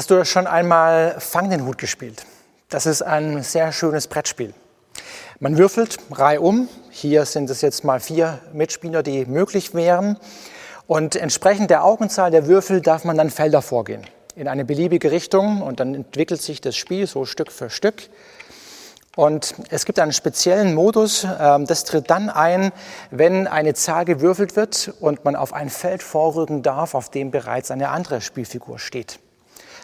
Hast 0.00 0.10
du 0.10 0.24
schon 0.24 0.46
einmal 0.46 1.16
Fang 1.18 1.50
den 1.50 1.66
Hut 1.66 1.76
gespielt? 1.76 2.24
Das 2.70 2.86
ist 2.86 3.02
ein 3.02 3.42
sehr 3.42 3.70
schönes 3.70 4.06
Brettspiel. 4.06 4.54
Man 5.40 5.58
würfelt 5.58 5.98
reihum. 6.10 6.70
Hier 6.88 7.26
sind 7.26 7.50
es 7.50 7.60
jetzt 7.60 7.84
mal 7.84 8.00
vier 8.00 8.38
Mitspieler, 8.54 9.02
die 9.02 9.26
möglich 9.26 9.74
wären. 9.74 10.16
Und 10.86 11.16
entsprechend 11.16 11.68
der 11.68 11.84
Augenzahl 11.84 12.30
der 12.30 12.46
Würfel 12.46 12.80
darf 12.80 13.04
man 13.04 13.18
dann 13.18 13.28
Felder 13.28 13.60
vorgehen. 13.60 14.06
In 14.36 14.48
eine 14.48 14.64
beliebige 14.64 15.10
Richtung 15.12 15.60
und 15.60 15.80
dann 15.80 15.94
entwickelt 15.94 16.40
sich 16.40 16.62
das 16.62 16.76
Spiel 16.76 17.06
so 17.06 17.26
Stück 17.26 17.52
für 17.52 17.68
Stück. 17.68 18.08
Und 19.16 19.54
es 19.68 19.84
gibt 19.84 19.98
einen 19.98 20.14
speziellen 20.14 20.72
Modus, 20.72 21.26
ähm, 21.38 21.66
das 21.66 21.84
tritt 21.84 22.08
dann 22.08 22.30
ein, 22.30 22.72
wenn 23.10 23.46
eine 23.46 23.74
Zahl 23.74 24.06
gewürfelt 24.06 24.56
wird 24.56 24.94
und 25.00 25.26
man 25.26 25.36
auf 25.36 25.52
ein 25.52 25.68
Feld 25.68 26.02
vorrücken 26.02 26.62
darf, 26.62 26.94
auf 26.94 27.10
dem 27.10 27.30
bereits 27.30 27.70
eine 27.70 27.90
andere 27.90 28.22
Spielfigur 28.22 28.78
steht. 28.78 29.20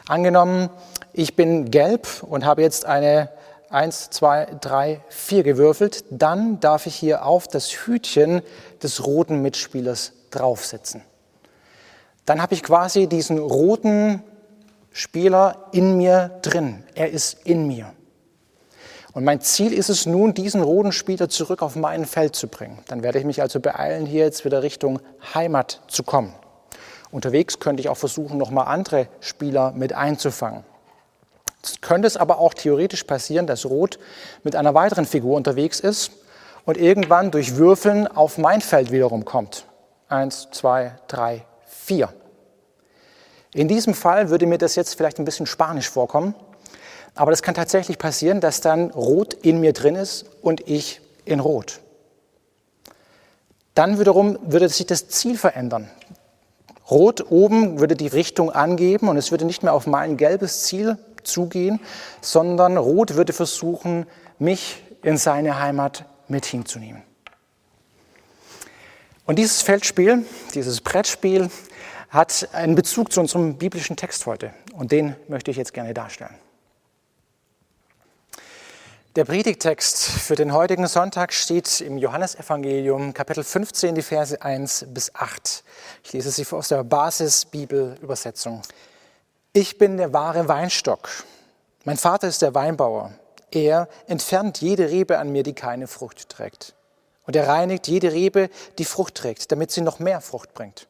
Angenommen, 0.09 0.71
ich 1.13 1.35
bin 1.35 1.71
gelb 1.71 2.23
und 2.23 2.45
habe 2.45 2.63
jetzt 2.63 2.85
eine 2.85 3.31
1, 3.71 4.11
2, 4.11 4.59
3, 4.61 5.01
4 5.09 5.43
gewürfelt, 5.43 6.05
dann 6.11 6.61
darf 6.61 6.87
ich 6.87 6.95
hier 6.95 7.27
auf 7.27 7.49
das 7.49 7.71
Hütchen 7.71 8.43
des 8.83 9.05
roten 9.05 9.43
Mitspielers 9.43 10.13
draufsetzen. 10.31 11.03
Dann 12.25 12.41
habe 12.41 12.55
ich 12.55 12.63
quasi 12.63 13.09
diesen 13.09 13.39
roten 13.39 14.23
Spieler 14.93 15.67
in 15.73 15.97
mir 15.97 16.39
drin. 16.43 16.85
Er 16.95 17.11
ist 17.11 17.45
in 17.45 17.67
mir. 17.67 17.93
Und 19.13 19.25
mein 19.25 19.41
Ziel 19.41 19.73
ist 19.73 19.89
es 19.89 20.07
nun, 20.07 20.35
diesen 20.35 20.63
roten 20.63 20.93
Spieler 20.93 21.29
zurück 21.29 21.63
auf 21.63 21.75
mein 21.75 22.05
Feld 22.05 22.37
zu 22.37 22.49
bringen. 22.49 22.79
Dann 22.89 23.03
werde 23.03 23.19
ich 23.19 23.25
mich 23.25 23.41
also 23.43 23.61
beeilen, 23.61 24.07
hier 24.07 24.25
jetzt 24.25 24.45
wieder 24.45 24.63
Richtung 24.63 25.01
Heimat 25.35 25.81
zu 25.89 26.03
kommen. 26.03 26.35
Unterwegs 27.17 27.61
könnte 27.61 27.81
ich 27.81 27.89
auch 27.89 27.97
versuchen, 27.97 28.37
nochmal 28.37 28.67
andere 28.67 29.09
Spieler 29.21 29.73
mit 29.73 29.95
einzufangen. 29.95 30.65
Es 31.65 31.81
könnte 31.81 32.07
es 32.07 32.19
aber 32.19 32.39
auch 32.39 32.53
theoretisch 32.53 33.05
passieren, 33.05 33.47
dass 33.47 33.65
Rot 33.65 33.99
mit 34.45 34.55
einer 34.55 34.75
weiteren 34.75 35.07
Figur 35.07 35.35
unterwegs 35.35 35.81
ist 35.81 36.11
und 36.67 36.77
irgendwann 36.77 37.31
durch 37.31 37.57
Würfeln 37.57 38.07
auf 38.07 38.37
mein 38.37 38.61
Feld 38.61 38.93
wiederum 38.93 39.25
kommt. 39.25 39.65
Eins, 40.11 40.49
zwei, 40.53 40.93
drei, 41.09 41.47
vier. 41.65 42.13
In 43.55 43.67
diesem 43.67 43.95
Fall 43.95 44.29
würde 44.29 44.45
mir 44.45 44.59
das 44.59 44.75
jetzt 44.75 44.95
vielleicht 44.95 45.19
ein 45.19 45.25
bisschen 45.25 45.47
spanisch 45.47 45.89
vorkommen, 45.89 46.35
aber 47.15 47.31
das 47.31 47.43
kann 47.43 47.55
tatsächlich 47.55 47.97
passieren, 47.97 48.43
dass 48.43 48.61
dann 48.61 48.91
Rot 48.91 49.33
in 49.33 49.59
mir 49.61 49.73
drin 49.73 49.97
ist 49.97 50.27
und 50.43 50.69
ich 50.69 51.01
in 51.25 51.41
Rot. 51.41 51.81
Dann 53.73 53.99
wiederum 53.99 54.39
würde 54.43 54.69
sich 54.69 54.85
das 54.85 55.09
Ziel 55.09 55.39
verändern. 55.39 55.91
Rot 56.91 57.31
oben 57.31 57.81
würde 57.81 57.97
die 57.97 58.07
Richtung 58.07 58.51
angeben 58.51 59.09
und 59.09 59.17
es 59.17 59.31
würde 59.31 59.45
nicht 59.45 59.63
mehr 59.63 59.73
auf 59.73 59.87
mein 59.87 60.17
gelbes 60.17 60.65
Ziel 60.65 60.99
zugehen, 61.25 61.81
sondern 62.21 62.77
Rot 62.77 63.15
würde 63.15 63.33
versuchen, 63.33 64.07
mich 64.39 64.83
in 65.03 65.17
seine 65.17 65.61
Heimat 65.61 66.05
mit 66.29 66.47
hinzunehmen. 66.47 67.03
Und 69.25 69.39
dieses 69.39 69.63
Feldspiel, 69.63 70.25
dieses 70.55 70.81
Brettspiel 70.81 71.51
hat 72.11 72.49
einen 72.53 72.77
Bezug 72.77 73.13
zu 73.13 73.21
unserem 73.21 73.57
biblischen 73.57 73.97
Text 73.97 74.25
heute 74.27 74.55
und 74.73 74.93
den 74.93 75.17
möchte 75.27 75.51
ich 75.51 75.57
jetzt 75.57 75.75
gerne 75.75 75.95
darstellen. 75.95 76.35
Der 79.17 79.25
Predigtext 79.25 79.97
für 79.97 80.35
den 80.35 80.53
heutigen 80.53 80.87
Sonntag 80.87 81.33
steht 81.33 81.81
im 81.81 81.97
Johannesevangelium 81.97 83.15
Kapitel 83.15 83.45
15, 83.45 83.95
die 83.95 84.03
Verse 84.03 84.43
1 84.43 84.89
bis 84.91 85.15
8. 85.15 85.65
Ich 86.05 86.13
lese 86.13 86.31
sie 86.31 86.47
aus 86.55 86.69
der 86.69 86.85
Basisbibelübersetzung. 86.85 88.61
Ich 89.55 89.79
bin 89.79 89.97
der 89.97 90.13
wahre 90.13 90.49
Weinstock. 90.49 91.09
Mein 91.85 91.97
Vater 91.97 92.29
ist 92.29 92.43
der 92.43 92.55
Weinbauer. 92.55 93.15
Er 93.51 93.89
entfernt 94.07 94.61
jede 94.61 94.91
Rebe 94.91 95.17
an 95.19 95.33
mir, 95.33 95.45
die 95.45 95.55
keine 95.55 95.87
Frucht 95.87 96.29
trägt. 96.29 96.75
Und 97.27 97.37
er 97.37 97.49
reinigt 97.49 97.89
jede 97.89 98.13
Rebe, 98.13 98.51
die 98.77 98.85
Frucht 98.85 99.15
trägt, 99.15 99.51
damit 99.51 99.71
sie 99.71 99.81
noch 99.81 99.99
mehr 99.99 100.21
Frucht 100.21 100.53
bringt. 100.53 100.89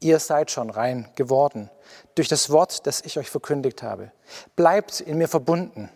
Ihr 0.00 0.20
seid 0.20 0.50
schon 0.50 0.70
rein 0.70 1.06
geworden 1.16 1.68
durch 2.14 2.28
das 2.28 2.48
Wort, 2.48 2.86
das 2.86 3.02
ich 3.02 3.18
euch 3.18 3.28
verkündigt 3.28 3.82
habe. 3.82 4.10
Bleibt 4.56 5.02
in 5.02 5.18
mir 5.18 5.28
verbunden, 5.28 5.90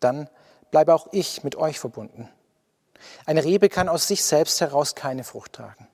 dann 0.00 0.28
bleibe 0.76 0.92
auch 0.92 1.06
ich 1.10 1.42
mit 1.42 1.56
euch 1.56 1.78
verbunden. 1.78 2.28
Eine 3.24 3.44
Rebe 3.44 3.70
kann 3.70 3.88
aus 3.88 4.08
sich 4.08 4.22
selbst 4.22 4.60
heraus 4.60 4.94
keine 4.94 5.24
Frucht 5.24 5.54
tragen. 5.54 5.88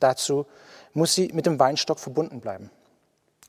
Dazu 0.00 0.46
muss 0.94 1.14
sie 1.14 1.28
mit 1.34 1.44
dem 1.44 1.60
Weinstock 1.60 1.98
verbunden 1.98 2.40
bleiben. 2.40 2.70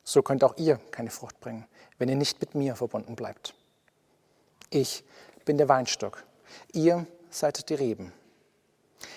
So 0.02 0.20
könnt 0.20 0.44
auch 0.44 0.58
ihr 0.58 0.76
keine 0.90 1.08
Frucht 1.08 1.40
bringen, 1.40 1.66
wenn 1.96 2.10
ihr 2.10 2.16
nicht 2.16 2.38
mit 2.38 2.54
mir 2.54 2.76
verbunden 2.76 3.16
bleibt. 3.16 3.54
Ich 4.68 5.04
bin 5.46 5.56
der 5.56 5.70
Weinstock, 5.70 6.22
ihr 6.74 7.06
seid 7.30 7.70
die 7.70 7.74
Reben. 7.76 8.12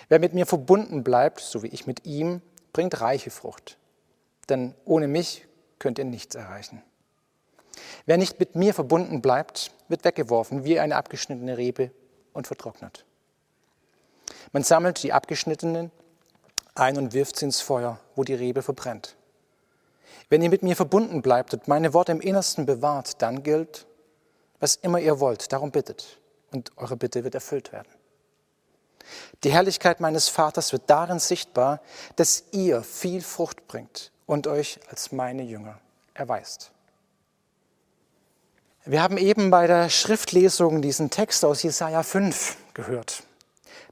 Wer 0.07 0.19
mit 0.19 0.33
mir 0.33 0.45
verbunden 0.45 1.03
bleibt, 1.03 1.41
so 1.41 1.63
wie 1.63 1.67
ich 1.67 1.85
mit 1.85 2.05
ihm, 2.05 2.41
bringt 2.71 3.01
reiche 3.01 3.29
Frucht. 3.29 3.77
Denn 4.47 4.73
ohne 4.85 5.09
mich 5.09 5.45
könnt 5.79 5.99
ihr 5.99 6.05
nichts 6.05 6.33
erreichen. 6.33 6.81
Wer 8.05 8.17
nicht 8.17 8.39
mit 8.39 8.55
mir 8.55 8.73
verbunden 8.73 9.21
bleibt, 9.21 9.71
wird 9.87 10.03
weggeworfen 10.03 10.63
wie 10.63 10.79
eine 10.79 10.95
abgeschnittene 10.95 11.57
Rebe 11.57 11.91
und 12.33 12.47
vertrocknet. 12.47 13.05
Man 14.51 14.63
sammelt 14.63 15.03
die 15.03 15.13
abgeschnittenen 15.13 15.91
ein 16.75 16.97
und 16.97 17.13
wirft 17.13 17.37
sie 17.37 17.45
ins 17.45 17.61
Feuer, 17.61 17.99
wo 18.15 18.23
die 18.23 18.33
Rebe 18.33 18.61
verbrennt. 18.61 19.15
Wenn 20.29 20.41
ihr 20.41 20.49
mit 20.49 20.63
mir 20.63 20.75
verbunden 20.75 21.21
bleibt 21.21 21.53
und 21.53 21.67
meine 21.67 21.93
Worte 21.93 22.11
im 22.11 22.21
Innersten 22.21 22.65
bewahrt, 22.65 23.21
dann 23.21 23.43
gilt, 23.43 23.87
was 24.59 24.75
immer 24.75 24.99
ihr 24.99 25.19
wollt, 25.19 25.51
darum 25.51 25.71
bittet, 25.71 26.19
und 26.51 26.71
eure 26.77 26.97
Bitte 26.97 27.23
wird 27.23 27.35
erfüllt 27.35 27.71
werden. 27.71 27.87
Die 29.43 29.51
Herrlichkeit 29.51 29.99
meines 29.99 30.27
Vaters 30.27 30.73
wird 30.73 30.83
darin 30.87 31.19
sichtbar, 31.19 31.81
dass 32.15 32.43
ihr 32.51 32.83
viel 32.83 33.21
Frucht 33.21 33.67
bringt 33.67 34.11
und 34.25 34.47
euch 34.47 34.79
als 34.89 35.11
meine 35.11 35.43
Jünger 35.43 35.79
erweist. 36.13 36.71
Wir 38.89 39.01
haben 39.01 39.17
eben 39.17 39.51
bei 39.51 39.67
der 39.67 39.89
Schriftlesung 39.89 40.81
diesen 40.81 41.09
Text 41.09 41.43
aus 41.43 41.61
Jesaja 41.61 42.03
5 42.03 42.55
gehört, 42.73 43.23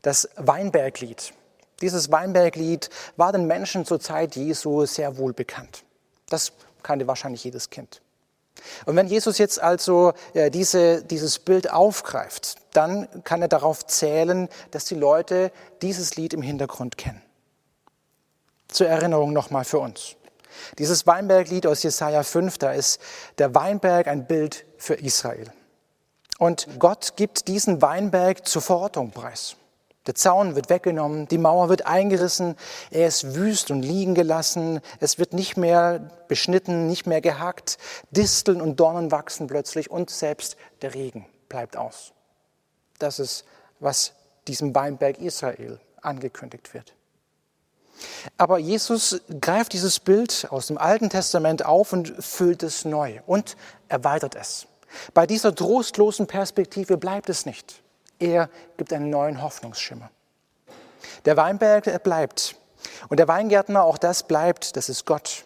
das 0.04 0.30
Weinberglied. 0.38 1.34
Dieses 1.82 2.14
Weinberglied 2.14 2.90
war 3.18 3.34
den 3.34 3.46
Menschen 3.46 3.84
zur 3.84 4.00
Zeit 4.00 4.38
Jesu 4.38 4.86
sehr 4.86 5.18
wohl 5.18 5.34
bekannt. 5.34 5.84
Das 6.30 6.54
kannte 6.82 7.08
wahrscheinlich 7.08 7.44
jedes 7.44 7.70
Kind. 7.70 8.02
Und 8.86 8.96
wenn 8.96 9.08
Jesus 9.08 9.38
jetzt 9.38 9.62
also 9.62 10.14
äh, 10.34 10.50
diese, 10.50 11.04
dieses 11.04 11.40
Bild 11.40 11.70
aufgreift, 11.70 12.56
dann 12.72 13.10
kann 13.26 13.42
er 13.42 13.50
darauf 13.50 13.86
zählen, 13.86 14.48
dass 14.72 14.86
die 14.86 14.96
Leute 14.96 15.52
dieses 15.82 16.16
Lied 16.16 16.34
im 16.34 16.42
Hintergrund 16.42 16.98
kennen. 16.98 17.22
Zur 18.70 18.88
Erinnerung 18.88 19.34
nochmal 19.34 19.66
für 19.66 19.80
uns. 19.80 20.16
Dieses 20.78 21.08
Weinberglied 21.08 21.68
aus 21.68 21.84
Jesaja 21.84 22.24
5, 22.24 22.58
da 22.58 22.72
ist 22.72 23.00
der 23.38 23.54
Weinberg 23.56 24.08
ein 24.08 24.26
Bild 24.26 24.66
für 24.86 24.96
Israel. 24.96 25.52
Und 26.38 26.68
Gott 26.80 27.14
gibt 27.16 27.48
diesen 27.48 27.82
Weinberg 27.82 28.48
zur 28.48 28.62
Verortung 28.62 29.12
preis. 29.12 29.56
Der 30.06 30.14
Zaun 30.14 30.56
wird 30.56 30.70
weggenommen, 30.70 31.28
die 31.28 31.40
Mauer 31.40 31.70
wird 31.70 31.88
eingerissen, 31.88 32.56
er 32.92 33.08
ist 33.08 33.34
wüst 33.34 33.72
und 33.72 33.82
liegen 33.82 34.14
gelassen, 34.14 34.82
es 35.00 35.18
wird 35.18 35.34
nicht 35.34 35.58
mehr 35.58 36.12
beschnitten, 36.28 36.86
nicht 36.86 37.08
mehr 37.08 37.22
gehackt, 37.22 37.80
Disteln 38.12 38.62
und 38.62 38.80
Dornen 38.80 39.12
wachsen 39.12 39.48
plötzlich 39.48 39.90
und 39.90 40.12
selbst 40.12 40.58
der 40.84 40.94
Regen 40.94 41.26
bleibt 41.50 41.76
aus. 41.76 42.14
Das 43.00 43.18
ist, 43.18 43.46
was 43.80 44.14
diesem 44.48 44.76
Weinberg 44.76 45.18
Israel 45.18 45.80
angekündigt 46.02 46.76
wird. 46.76 46.94
Aber 48.38 48.60
Jesus 48.60 49.22
greift 49.42 49.74
dieses 49.74 50.00
Bild 50.00 50.48
aus 50.52 50.68
dem 50.68 50.78
Alten 50.78 51.10
Testament 51.10 51.66
auf 51.66 51.94
und 51.94 52.14
füllt 52.24 52.62
es 52.62 52.86
neu 52.86 53.22
und 53.26 53.56
erweitert 53.88 54.36
es. 54.36 54.68
Bei 55.14 55.26
dieser 55.26 55.54
trostlosen 55.54 56.28
Perspektive 56.28 56.98
bleibt 56.98 57.30
es 57.30 57.46
nicht. 57.46 57.82
Er 58.20 58.50
gibt 58.78 58.94
einen 58.94 59.10
neuen 59.10 59.42
Hoffnungsschimmer. 59.42 60.10
Der 61.26 61.38
Weinberg 61.38 62.04
bleibt. 62.04 62.56
Und 63.10 63.20
der 63.20 63.28
Weingärtner, 63.28 63.84
auch 63.84 63.98
das 63.98 64.24
bleibt, 64.24 64.78
das 64.78 64.90
ist 64.90 65.06
Gott. 65.06 65.46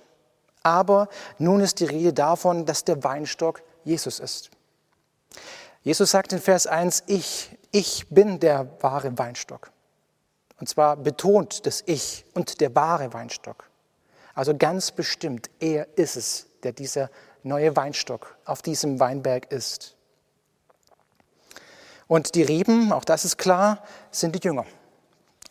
Aber 0.61 1.07
nun 1.37 1.61
ist 1.61 1.79
die 1.79 1.85
Rede 1.85 2.13
davon, 2.13 2.65
dass 2.65 2.83
der 2.83 3.03
Weinstock 3.03 3.63
Jesus 3.83 4.19
ist. 4.19 4.51
Jesus 5.81 6.11
sagt 6.11 6.33
in 6.33 6.39
Vers 6.39 6.67
1, 6.67 7.03
ich, 7.07 7.57
ich 7.71 8.07
bin 8.09 8.39
der 8.39 8.69
wahre 8.81 9.17
Weinstock. 9.17 9.71
Und 10.59 10.67
zwar 10.67 10.97
betont 10.97 11.65
das 11.65 11.83
Ich 11.85 12.25
und 12.33 12.59
der 12.59 12.75
wahre 12.75 13.13
Weinstock. 13.13 13.69
Also 14.35 14.55
ganz 14.55 14.91
bestimmt, 14.91 15.49
er 15.59 15.87
ist 15.97 16.17
es, 16.17 16.47
der 16.63 16.73
dieser 16.73 17.09
neue 17.43 17.75
Weinstock 17.75 18.37
auf 18.45 18.61
diesem 18.61 18.99
Weinberg 18.99 19.51
ist. 19.51 19.95
Und 22.07 22.35
die 22.35 22.43
Reben, 22.43 22.91
auch 22.91 23.05
das 23.05 23.23
ist 23.23 23.37
klar, 23.37 23.83
sind 24.11 24.35
die 24.35 24.45
Jünger. 24.45 24.65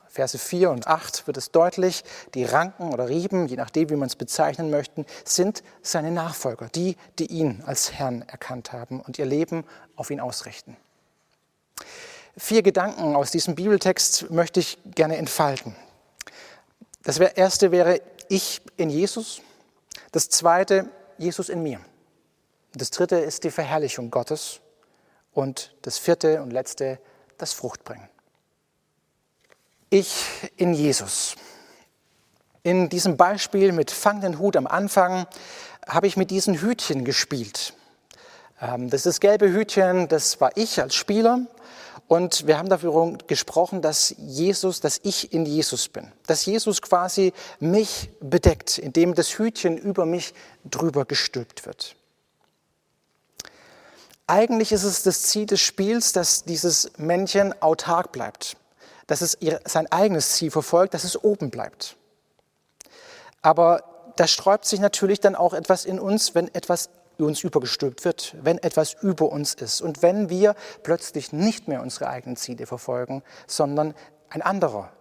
Verse 0.09 0.37
4 0.37 0.71
und 0.71 0.89
8 0.89 1.29
wird 1.29 1.37
es 1.37 1.53
deutlich, 1.53 2.03
die 2.35 2.45
Ranken 2.45 2.93
oder 2.93 3.09
Reben, 3.09 3.47
je 3.47 3.55
nachdem, 3.55 3.91
wie 3.91 3.97
man 3.97 4.09
es 4.09 4.17
bezeichnen 4.17 4.69
möchte, 4.69 5.05
sind 5.25 5.63
seine 5.83 6.11
Nachfolger, 6.11 6.69
die, 6.69 6.97
die 7.21 7.27
ihn 7.27 7.63
als 7.65 7.93
Herrn 7.93 8.23
erkannt 8.23 8.73
haben 8.73 9.01
und 9.01 9.19
ihr 9.19 9.27
Leben 9.27 9.65
auf 9.95 10.11
ihn 10.11 10.19
ausrichten. 10.19 10.77
Vier 12.37 12.63
Gedanken 12.63 13.15
aus 13.15 13.31
diesem 13.31 13.55
Bibeltext 13.55 14.31
möchte 14.31 14.59
ich 14.59 14.79
gerne 14.95 15.17
entfalten. 15.17 15.77
Das 17.05 17.19
erste 17.19 17.71
wäre 17.71 18.01
ich 18.29 18.61
in 18.77 18.91
Jesus. 18.91 19.41
Das 20.11 20.29
zweite, 20.29 20.89
Jesus 21.19 21.49
in 21.49 21.63
mir. 21.63 21.81
Das 22.75 22.91
dritte 22.91 23.17
ist 23.17 23.45
die 23.45 23.51
Verherrlichung 23.51 24.11
Gottes. 24.11 24.61
Und 25.33 25.75
das 25.83 25.99
vierte 25.99 26.43
und 26.43 26.53
letzte, 26.53 26.99
das 27.37 27.53
Fruchtbringen. 27.53 28.09
Ich 29.91 30.25
in 30.57 30.75
Jesus. 30.75 31.37
In 32.63 32.89
diesem 32.89 33.17
Beispiel 33.17 33.73
mit 33.73 33.91
Fang 33.91 34.21
den 34.21 34.39
Hut 34.39 34.57
am 34.57 34.67
Anfang 34.67 35.27
habe 35.87 36.07
ich 36.07 36.17
mit 36.17 36.31
diesen 36.31 36.61
Hütchen 36.61 37.05
gespielt. 37.05 37.75
Ähm, 38.61 38.91
das 38.91 39.01
ist 39.01 39.07
das 39.07 39.21
gelbe 39.21 39.53
Hütchen, 39.53 40.09
das 40.09 40.41
war 40.41 40.51
ich 40.57 40.81
als 40.81 40.95
Spieler. 40.95 41.47
Und 42.09 42.47
wir 42.47 42.59
haben 42.59 42.69
dafür 42.69 43.19
gesprochen, 43.27 43.83
dass 43.83 44.15
Jesus, 44.19 44.81
dass 44.81 44.99
ich 45.03 45.33
in 45.33 45.45
Jesus 45.47 45.89
bin. 45.89 46.11
Dass 46.27 46.47
Jesus 46.47 46.83
quasi 46.83 47.33
mich 47.61 48.11
bedeckt, 48.21 48.79
indem 48.79 49.15
das 49.15 49.39
Hütchen 49.39 49.79
über 49.79 50.07
mich 50.07 50.35
drüber 50.65 51.05
gestülpt 51.05 51.67
wird. 51.67 51.95
Eigentlich 54.27 54.73
ist 54.73 54.85
es 54.85 55.03
das 55.03 55.23
Ziel 55.23 55.47
des 55.47 55.61
Spiels, 55.61 56.13
dass 56.13 56.45
dieses 56.45 56.91
Männchen 56.97 57.55
autark 57.63 58.11
bleibt 58.13 58.57
dass 59.09 59.23
es 59.23 59.39
sein 59.65 59.91
eigenes 59.91 60.35
Ziel 60.35 60.53
verfolgt, 60.53 60.95
dass 60.95 61.03
es 61.03 61.25
oben 61.25 61.51
bleibt. 61.51 61.97
Aber 63.43 64.13
da 64.17 64.29
sträubt 64.29 64.67
sich 64.67 64.81
natürlich 64.81 65.19
dann 65.19 65.35
auch 65.35 65.55
etwas 65.55 65.85
in 65.85 65.99
uns, 65.99 66.35
wenn 66.35 66.55
etwas 66.55 66.91
uns 67.27 67.43
übergestülpt 67.43 68.05
wird, 68.05 68.37
wenn 68.41 68.59
etwas 68.59 68.95
über 69.03 69.31
uns 69.31 69.55
ist 69.55 69.81
und 69.81 70.03
wenn 70.03 70.31
wir 70.31 70.55
plötzlich 70.83 71.33
nicht 71.33 71.69
mehr 71.69 71.83
unsere 71.83 72.09
eigenen 72.09 72.37
Ziele 72.37 72.67
verfolgen, 72.67 73.23
sondern 73.47 73.95
ein 74.29 74.43
anderer 74.43 74.93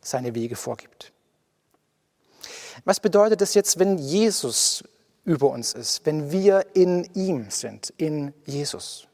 seine 0.00 0.34
Wege 0.34 0.56
vorgibt. 0.56 1.12
Was 2.84 3.00
bedeutet 3.00 3.40
das 3.40 3.54
jetzt, 3.54 3.78
wenn 3.78 3.98
Jesus 3.98 4.84
über 5.24 5.50
uns 5.50 5.74
ist, 5.74 6.06
wenn 6.06 6.30
wir 6.30 6.66
in 6.74 7.04
ihm 7.14 7.50
sind, 7.50 7.92
in 7.96 8.32
Jesus? 8.44 9.08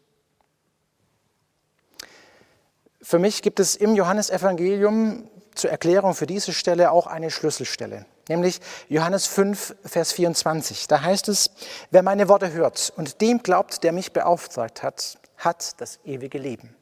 Für 3.00 3.18
mich 3.18 3.42
gibt 3.42 3.58
es 3.60 3.74
im 3.74 3.94
Johannesevangelium 3.94 5.28
zur 5.54 5.70
Erklärung 5.70 6.14
für 6.14 6.26
diese 6.26 6.52
Stelle 6.52 6.92
auch 6.92 7.06
eine 7.06 7.30
Schlüsselstelle, 7.30 8.06
nämlich 8.28 8.60
Johannes 8.88 9.26
5, 9.26 9.76
Vers 9.84 10.12
24. 10.12 10.88
Da 10.88 11.02
heißt 11.02 11.28
es, 11.28 11.50
wer 11.90 12.02
meine 12.02 12.28
Worte 12.28 12.52
hört 12.52 12.92
und 12.96 13.20
dem 13.20 13.42
glaubt, 13.42 13.82
der 13.84 13.92
mich 13.92 14.12
beauftragt 14.12 14.82
hat, 14.82 15.18
hat 15.36 15.80
das 15.80 15.98
ewige 16.04 16.38
Leben. 16.38 16.74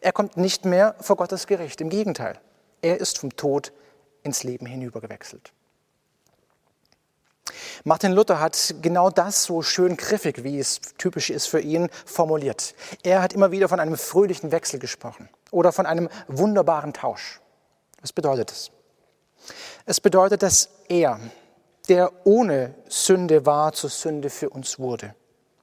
Er 0.00 0.12
kommt 0.12 0.36
nicht 0.36 0.64
mehr 0.64 0.94
vor 1.00 1.16
Gottes 1.16 1.46
Gericht, 1.46 1.80
im 1.80 1.90
Gegenteil, 1.90 2.38
er 2.82 2.98
ist 3.00 3.18
vom 3.18 3.34
Tod 3.36 3.72
ins 4.22 4.42
Leben 4.42 4.66
hinübergewechselt. 4.66 5.52
Martin 7.84 8.12
Luther 8.12 8.40
hat 8.40 8.74
genau 8.82 9.10
das 9.10 9.44
so 9.44 9.62
schön 9.62 9.96
griffig, 9.96 10.42
wie 10.42 10.58
es 10.58 10.80
typisch 10.98 11.30
ist 11.30 11.46
für 11.46 11.60
ihn, 11.60 11.88
formuliert. 12.04 12.74
Er 13.02 13.22
hat 13.22 13.32
immer 13.32 13.52
wieder 13.52 13.68
von 13.68 13.78
einem 13.78 13.96
fröhlichen 13.96 14.50
Wechsel 14.50 14.80
gesprochen 14.80 15.28
oder 15.50 15.72
von 15.72 15.86
einem 15.86 16.08
wunderbaren 16.26 16.92
Tausch. 16.92 17.40
Was 18.00 18.12
bedeutet 18.12 18.50
das? 18.50 18.70
Es 19.84 20.00
bedeutet, 20.00 20.42
dass 20.42 20.70
er, 20.88 21.20
der 21.88 22.26
ohne 22.26 22.74
Sünde 22.88 23.46
war, 23.46 23.72
zur 23.72 23.90
Sünde 23.90 24.30
für 24.30 24.50
uns 24.50 24.78
wurde, 24.78 25.14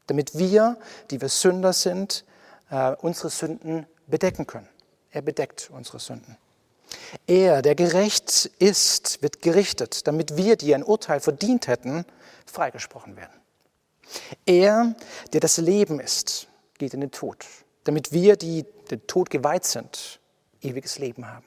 damit 0.07 0.37
wir, 0.37 0.77
die 1.11 1.21
wir 1.21 1.29
Sünder 1.29 1.73
sind, 1.73 2.25
äh, 2.69 2.95
unsere 3.01 3.29
Sünden 3.29 3.85
bedecken 4.07 4.47
können. 4.47 4.69
Er 5.11 5.21
bedeckt 5.21 5.69
unsere 5.71 5.99
Sünden. 5.99 6.37
Er, 7.27 7.61
der 7.61 7.75
gerecht 7.75 8.51
ist, 8.59 9.21
wird 9.21 9.41
gerichtet, 9.41 10.07
damit 10.07 10.37
wir, 10.37 10.55
die 10.55 10.73
ein 10.73 10.83
Urteil 10.83 11.19
verdient 11.19 11.67
hätten, 11.67 12.05
freigesprochen 12.45 13.15
werden. 13.15 13.33
Er, 14.45 14.95
der 15.31 15.39
das 15.39 15.57
Leben 15.57 15.99
ist, 15.99 16.47
geht 16.77 16.93
in 16.93 17.01
den 17.01 17.11
Tod, 17.11 17.45
damit 17.83 18.11
wir, 18.11 18.35
die 18.35 18.65
den 18.91 19.05
Tod 19.07 19.29
geweiht 19.29 19.65
sind, 19.65 20.19
ewiges 20.61 20.99
Leben 20.99 21.27
haben. 21.27 21.45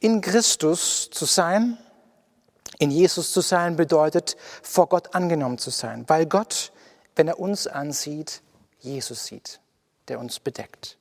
In 0.00 0.20
Christus 0.20 1.10
zu 1.10 1.24
sein, 1.24 1.78
in 2.78 2.90
Jesus 2.90 3.32
zu 3.32 3.40
sein, 3.40 3.76
bedeutet, 3.76 4.36
vor 4.62 4.88
Gott 4.88 5.14
angenommen 5.14 5.58
zu 5.58 5.70
sein, 5.70 6.04
weil 6.08 6.26
Gott, 6.26 6.72
wenn 7.16 7.28
er 7.28 7.38
uns 7.40 7.66
ansieht, 7.66 8.42
Jesus 8.78 9.26
sieht, 9.26 9.60
der 10.06 10.20
uns 10.20 10.38
bedeckt. 10.40 10.96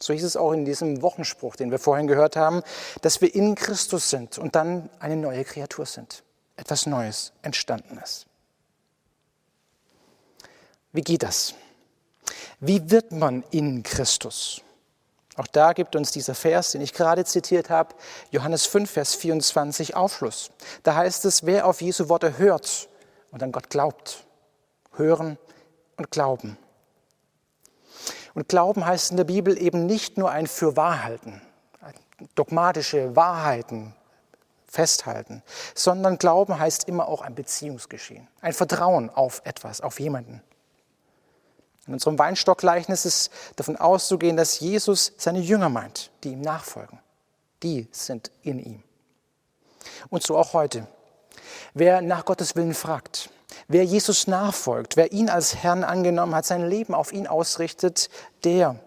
So 0.00 0.14
hieß 0.14 0.24
es 0.24 0.36
auch 0.36 0.52
in 0.52 0.64
diesem 0.64 1.02
Wochenspruch, 1.02 1.56
den 1.56 1.70
wir 1.70 1.78
vorhin 1.78 2.06
gehört 2.06 2.34
haben, 2.34 2.62
dass 3.02 3.20
wir 3.20 3.34
in 3.34 3.54
Christus 3.54 4.08
sind 4.08 4.38
und 4.38 4.54
dann 4.54 4.88
eine 4.98 5.16
neue 5.16 5.44
Kreatur 5.44 5.84
sind. 5.84 6.22
Etwas 6.56 6.86
Neues, 6.86 7.32
Entstandenes. 7.42 8.26
Wie 10.92 11.02
geht 11.02 11.22
das? 11.22 11.54
Wie 12.58 12.90
wird 12.90 13.12
man 13.12 13.44
in 13.50 13.82
Christus? 13.82 14.62
Auch 15.40 15.46
da 15.46 15.72
gibt 15.72 15.96
uns 15.96 16.10
dieser 16.10 16.34
Vers, 16.34 16.72
den 16.72 16.82
ich 16.82 16.92
gerade 16.92 17.24
zitiert 17.24 17.70
habe, 17.70 17.94
Johannes 18.30 18.66
5, 18.66 18.90
Vers 18.90 19.14
24, 19.14 19.96
Aufschluss. 19.96 20.50
Da 20.82 20.96
heißt 20.96 21.24
es, 21.24 21.46
wer 21.46 21.66
auf 21.66 21.80
Jesu 21.80 22.10
Worte 22.10 22.36
hört 22.36 22.90
und 23.30 23.42
an 23.42 23.50
Gott 23.50 23.70
glaubt. 23.70 24.26
Hören 24.96 25.38
und 25.96 26.10
glauben. 26.10 26.58
Und 28.34 28.50
Glauben 28.50 28.84
heißt 28.84 29.12
in 29.12 29.16
der 29.16 29.24
Bibel 29.24 29.56
eben 29.56 29.86
nicht 29.86 30.18
nur 30.18 30.30
ein 30.30 30.46
Fürwahrhalten, 30.46 31.40
dogmatische 32.34 33.16
Wahrheiten 33.16 33.94
festhalten, 34.66 35.42
sondern 35.74 36.18
Glauben 36.18 36.58
heißt 36.58 36.86
immer 36.86 37.08
auch 37.08 37.22
ein 37.22 37.34
Beziehungsgeschehen, 37.34 38.28
ein 38.42 38.52
Vertrauen 38.52 39.08
auf 39.08 39.40
etwas, 39.46 39.80
auf 39.80 40.00
jemanden. 40.00 40.42
In 41.90 41.94
unserem 41.94 42.20
Weinstockgleichnis 42.20 43.04
ist 43.04 43.32
davon 43.56 43.74
auszugehen, 43.76 44.36
dass 44.36 44.60
Jesus 44.60 45.12
seine 45.16 45.40
Jünger 45.40 45.68
meint, 45.68 46.12
die 46.22 46.30
ihm 46.30 46.40
nachfolgen. 46.40 47.00
Die 47.64 47.88
sind 47.90 48.30
in 48.42 48.60
ihm. 48.60 48.82
Und 50.08 50.22
so 50.22 50.38
auch 50.38 50.52
heute. 50.52 50.86
Wer 51.74 52.00
nach 52.00 52.24
Gottes 52.24 52.54
Willen 52.54 52.74
fragt, 52.74 53.30
Wer 53.66 53.84
Jesus 53.84 54.28
nachfolgt, 54.28 54.96
wer 54.96 55.12
ihn 55.12 55.28
als 55.28 55.56
Herrn 55.56 55.82
angenommen 55.82 56.34
hat, 56.34 56.46
sein 56.46 56.68
Leben 56.68 56.94
auf 56.94 57.12
ihn 57.12 57.26
ausrichtet, 57.26 58.08
der 58.44 58.78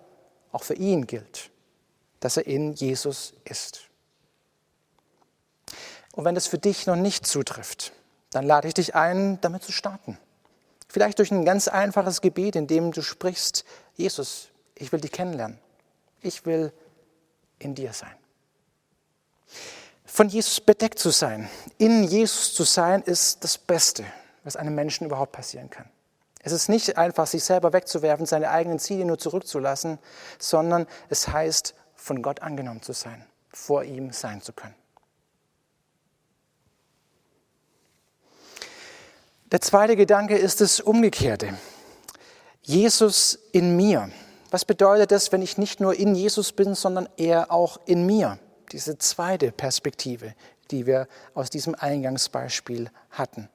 auch 0.54 0.64
für 0.64 0.76
ihn 0.76 1.06
gilt, 1.06 1.50
dass 2.22 2.38
er 2.38 2.48
in 2.48 2.74
Jesus 2.74 3.34
ist. 3.44 3.82
Und 6.14 6.24
wenn 6.24 6.36
das 6.36 6.48
für 6.48 6.60
dich 6.60 6.86
noch 6.86 6.96
nicht 6.96 7.26
zutrifft, 7.26 7.92
dann 8.30 8.46
lade 8.46 8.70
ich 8.70 8.74
dich 8.74 8.96
ein, 8.96 9.42
damit 9.42 9.64
zu 9.64 9.74
starten. 9.74 10.18
Vielleicht 10.94 11.18
durch 11.18 11.32
ein 11.32 11.44
ganz 11.44 11.68
einfaches 11.68 12.22
Gebet, 12.22 12.56
in 12.56 12.68
dem 12.68 12.92
du 12.92 13.02
sprichst, 13.02 13.66
Jesus, 13.96 14.50
ich 14.76 14.92
will 14.92 15.02
dich 15.02 15.12
kennenlernen. 15.12 15.58
Ich 16.22 16.46
will 16.46 16.72
in 17.58 17.74
dir 17.74 17.94
sein. 17.94 18.14
Von 20.06 20.30
Jesus 20.30 20.62
bedeckt 20.62 21.00
zu 21.00 21.10
sein, 21.10 21.50
in 21.80 22.04
Jesus 22.04 22.54
zu 22.54 22.64
sein, 22.64 23.02
ist 23.02 23.44
das 23.44 23.58
Beste, 23.58 24.06
was 24.44 24.56
einem 24.56 24.76
Menschen 24.76 25.08
überhaupt 25.08 25.32
passieren 25.32 25.72
kann. 25.72 25.90
Es 26.44 26.52
ist 26.52 26.70
nicht 26.70 26.96
einfach, 26.96 27.26
sich 27.26 27.44
selber 27.44 27.74
wegzuwerfen, 27.74 28.28
seine 28.28 28.52
eigenen 28.52 28.78
Ziele 28.78 29.04
nur 29.04 29.18
zurückzulassen, 29.18 29.98
sondern 30.38 30.86
es 31.10 31.28
heißt, 31.28 31.74
von 31.96 32.22
Gott 32.22 32.44
angenommen 32.44 32.84
zu 32.84 32.94
sein, 32.94 33.26
vor 33.52 33.84
ihm 33.84 34.12
sein 34.12 34.44
zu 34.44 34.54
können. 34.54 34.76
Der 39.54 39.62
zweite 39.62 39.96
Gedanke 39.96 40.36
ist 40.36 40.62
das 40.62 40.80
Umgekehrte. 40.80 41.56
Jesus 42.64 43.38
in 43.52 43.78
mir. 43.78 44.10
Was 44.50 44.66
bedeutet 44.66 45.12
das, 45.12 45.32
wenn 45.32 45.44
ich 45.44 45.60
nicht 45.60 45.80
nur 45.80 45.94
in 45.94 46.16
Jesus 46.16 46.52
bin, 46.52 46.74
sondern 46.74 47.08
er 47.18 47.52
auch 47.52 47.80
in 47.86 48.08
mir? 48.08 48.40
Diese 48.72 48.98
zweite 48.98 49.52
Perspektive, 49.52 50.34
die 50.72 50.88
wir 50.88 51.08
aus 51.36 51.52
diesem 51.52 51.76
Eingangsbeispiel 51.76 52.90
hatten. 53.12 53.48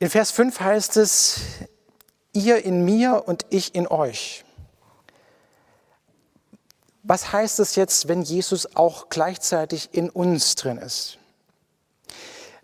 In 0.00 0.10
Vers 0.10 0.30
5 0.30 0.60
heißt 0.60 0.98
es, 0.98 1.40
ihr 2.34 2.62
in 2.62 2.84
mir 2.84 3.24
und 3.26 3.46
ich 3.48 3.74
in 3.74 3.86
euch. 3.86 4.44
Was 7.02 7.32
heißt 7.32 7.58
es 7.60 7.74
jetzt, 7.74 8.06
wenn 8.06 8.20
Jesus 8.20 8.76
auch 8.76 9.08
gleichzeitig 9.08 9.88
in 9.92 10.10
uns 10.10 10.56
drin 10.56 10.76
ist? 10.76 11.18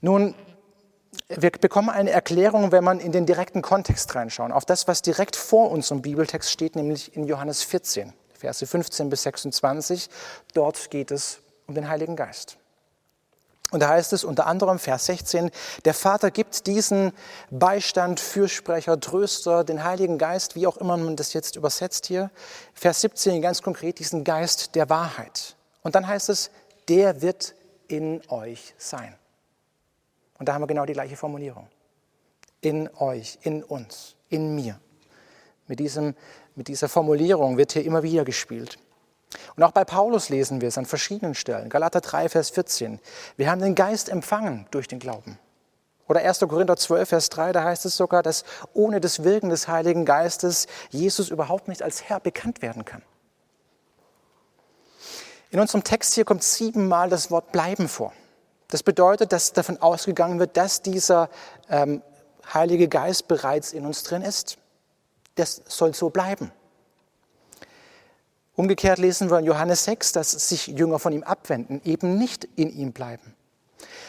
Nun, 0.03 0.35
wir 1.37 1.51
bekommen 1.51 1.91
eine 1.91 2.11
Erklärung, 2.11 2.73
wenn 2.73 2.83
man 2.83 2.99
in 2.99 3.13
den 3.13 3.25
direkten 3.25 3.63
Kontext 3.63 4.15
reinschauen, 4.15 4.51
auf 4.51 4.65
das, 4.65 4.89
was 4.89 5.01
direkt 5.01 5.37
vor 5.37 5.71
uns 5.71 5.91
im 5.91 6.03
Bibeltext 6.03 6.51
steht, 6.51 6.75
nämlich 6.75 7.17
in 7.17 7.25
Johannes 7.25 7.63
14, 7.63 8.13
Verse 8.35 8.67
15 8.67 9.11
bis 9.11 9.23
26. 9.23 10.09
Dort 10.55 10.91
geht 10.91 11.11
es 11.11 11.39
um 11.67 11.75
den 11.75 11.89
Heiligen 11.89 12.17
Geist. 12.17 12.57
Und 13.71 13.81
da 13.81 13.91
heißt 13.91 14.13
es 14.13 14.25
unter 14.25 14.47
anderem, 14.47 14.81
Vers 14.81 15.07
16, 15.07 15.53
der 15.85 15.95
Vater 15.95 16.33
gibt 16.33 16.67
diesen 16.67 17.13
Beistand, 17.51 18.19
Fürsprecher, 18.19 18.99
Tröster, 18.99 19.63
den 19.63 19.85
Heiligen 19.85 20.19
Geist, 20.19 20.57
wie 20.57 20.67
auch 20.67 20.77
immer 20.79 20.97
man 20.97 21.15
das 21.15 21.33
jetzt 21.33 21.55
übersetzt 21.55 22.07
hier. 22.07 22.31
Vers 22.75 23.03
17 23.03 23.41
ganz 23.41 23.63
konkret 23.63 24.01
diesen 24.01 24.25
Geist 24.25 24.75
der 24.75 24.91
Wahrheit. 24.91 25.55
Und 25.83 25.95
dann 25.95 26.09
heißt 26.09 26.29
es, 26.31 26.51
der 26.89 27.23
wird 27.23 27.55
in 27.87 28.21
euch 28.29 28.75
sein. 28.79 29.15
Und 30.41 30.49
da 30.49 30.55
haben 30.55 30.63
wir 30.63 30.67
genau 30.67 30.87
die 30.87 30.95
gleiche 30.95 31.17
Formulierung. 31.17 31.69
In 32.63 32.89
euch, 32.97 33.39
in 33.43 33.63
uns, 33.63 34.17
in 34.31 34.55
mir. 34.55 34.81
Mit, 35.67 35.81
diesem, 35.81 36.15
mit 36.57 36.69
dieser 36.69 36.89
Formulierung 36.89 37.59
wird 37.59 37.73
hier 37.73 37.85
immer 37.85 38.03
wieder 38.03 38.25
gespielt. 38.25 38.79
Und 39.55 39.63
auch 39.63 39.73
bei 39.73 39.85
Paulus 39.85 40.31
lesen 40.31 40.63
wir 40.63 40.69
es 40.69 40.79
an 40.79 40.87
verschiedenen 40.87 41.35
Stellen. 41.35 41.69
Galater 41.69 42.01
3, 42.01 42.31
Vers 42.31 42.49
14. 42.51 43.01
Wir 43.37 43.51
haben 43.51 43.61
den 43.61 43.75
Geist 43.75 44.09
empfangen 44.09 44.67
durch 44.71 44.89
den 44.89 44.99
Glauben. 44.99 45.39
Oder 46.09 46.21
1. 46.21 46.41
Korinther 46.41 46.79
12, 46.79 47.09
Vers 47.11 47.29
3, 47.29 47.53
da 47.53 47.63
heißt 47.65 47.85
es 47.85 47.99
sogar, 47.99 48.23
dass 48.23 48.45
ohne 48.73 48.99
das 48.99 49.23
Wirken 49.23 49.51
des 49.51 49.69
Heiligen 49.69 50.07
Geistes 50.07 50.69
Jesus 50.89 51.29
überhaupt 51.29 51.69
nicht 51.69 51.83
als 51.83 52.05
Herr 52.05 52.19
bekannt 52.19 52.63
werden 52.63 52.87
kann. 52.87 53.03
In 55.51 55.61
unserem 55.61 55.85
Text 55.85 56.15
hier 56.15 56.25
kommt 56.25 56.43
siebenmal 56.43 57.11
das 57.11 57.31
Wort 57.31 57.53
bleiben 57.53 57.89
vor. 57.89 58.15
Das 58.71 58.83
bedeutet, 58.83 59.33
dass 59.33 59.53
davon 59.53 59.79
ausgegangen 59.79 60.39
wird, 60.39 60.57
dass 60.57 60.83
dieser 60.83 61.29
ähm, 61.69 62.03
Heilige 62.53 62.89
Geist 62.89 63.29
bereits 63.29 63.73
in 63.73 63.85
uns 63.85 64.03
drin 64.03 64.23
ist. 64.23 64.59
Das 65.35 65.63
soll 65.67 65.95
so 65.95 66.11
bleiben. 66.11 66.53
Umgekehrt 68.57 68.99
lesen 68.99 69.31
wir 69.31 69.39
in 69.39 69.47
Johannes 69.47 69.85
6, 69.85 70.13
dass 70.13 70.31
sich 70.33 70.67
Jünger 70.67 70.99
von 70.99 71.13
ihm 71.13 71.23
abwenden, 71.23 71.81
eben 71.85 72.19
nicht 72.19 72.49
in 72.57 72.71
ihm 72.71 72.93
bleiben. 72.93 73.35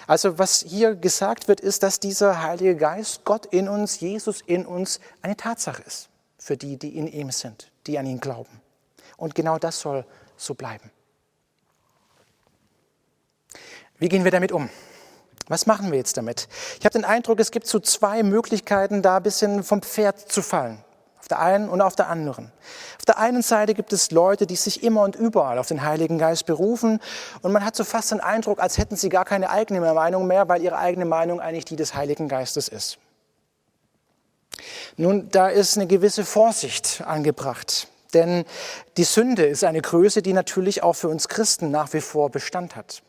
Also 0.08 0.38
was 0.39 0.65
hier 0.68 0.96
gesagt 0.96 1.48
wird, 1.48 1.62
ist, 1.62 1.84
dass 1.84 2.00
dieser 2.00 2.41
Heilige 2.41 2.75
Geist, 2.75 3.24
Gott 3.24 3.46
in 3.46 3.70
uns, 3.70 4.00
Jesus 4.00 4.41
in 4.41 4.65
uns, 4.65 5.00
eine 5.22 5.38
Tatsache 5.38 5.82
ist 5.84 6.10
für 6.38 6.58
die, 6.58 6.77
die 6.77 6.98
in 6.98 7.08
ihm 7.08 7.32
sind, 7.32 7.72
die 7.88 7.98
an 7.98 8.06
ihn 8.06 8.20
glauben. 8.20 8.62
Und 9.15 9.36
genau 9.36 9.58
das 9.58 9.80
soll 9.80 10.06
so 10.36 10.53
bleiben. 10.53 10.91
Wie 14.01 14.10
gehen 14.10 14.25
wir 14.25 14.31
damit 14.31 14.51
um? 14.51 14.70
Was 15.48 15.65
machen 15.65 15.91
wir 15.91 15.98
jetzt 15.98 16.17
damit? 16.17 16.50
Ich 16.79 16.86
habe 16.86 16.91
den 16.91 17.05
Eindruck, 17.05 17.39
es 17.39 17.51
gibt 17.51 17.67
so 17.67 17.79
zwei 17.79 18.22
Möglichkeiten, 18.22 19.01
da 19.01 19.17
ein 19.17 19.24
bisschen 19.24 19.63
vom 19.63 19.81
Pferd 19.81 20.20
zu 20.29 20.41
fallen 20.41 20.84
der 21.31 21.39
einen 21.39 21.70
und 21.70 21.81
auf 21.81 21.96
der 21.96 22.10
anderen. 22.10 22.51
Auf 23.00 23.05
der 23.05 23.17
einen 23.17 23.41
Seite 23.41 23.74
gibt 23.74 23.93
es 23.93 24.12
Leute, 24.12 24.46
die 24.46 24.55
sich 24.55 24.84
immer 24.84 25.01
und 25.01 25.15
überall 25.15 25.58
auf 25.58 25.67
den 25.67 25.84
Heiligen 25.84 26.20
Geist 26.20 26.46
berufen 26.46 27.00
und 27.41 27.51
man 27.51 27.65
hat 27.65 27.75
so 27.75 27.84
fast 27.84 28.12
den 28.12 28.20
Eindruck, 28.20 28.60
als 28.60 28.77
hätten 28.77 28.96
sie 28.96 29.10
gar 29.10 29.25
keine 29.25 29.50
eigene 29.50 29.81
Meinung 29.81 30.27
mehr, 30.27 30.48
weil 30.50 30.62
ihre 30.62 30.77
eigene 30.77 31.05
Meinung 31.05 31.39
eigentlich 31.39 31.65
die 31.65 31.77
des 31.77 31.96
Heiligen 31.96 32.27
Geistes 32.27 32.67
ist. 32.67 33.00
Nun, 34.98 35.29
da 35.29 35.48
ist 35.48 35.77
eine 35.77 35.88
gewisse 35.88 36.25
Vorsicht 36.25 37.01
angebracht, 37.08 37.88
denn 38.13 38.46
die 38.98 39.05
Sünde 39.05 39.46
ist 39.46 39.63
eine 39.63 39.81
Größe, 39.81 40.22
die 40.22 40.34
natürlich 40.34 40.84
auch 40.84 40.93
für 40.93 41.08
uns 41.08 41.29
Christen 41.29 41.72
nach 41.72 41.93
wie 41.93 42.01
vor 42.01 42.29
Bestand 42.29 42.75
hat. 42.75 43.01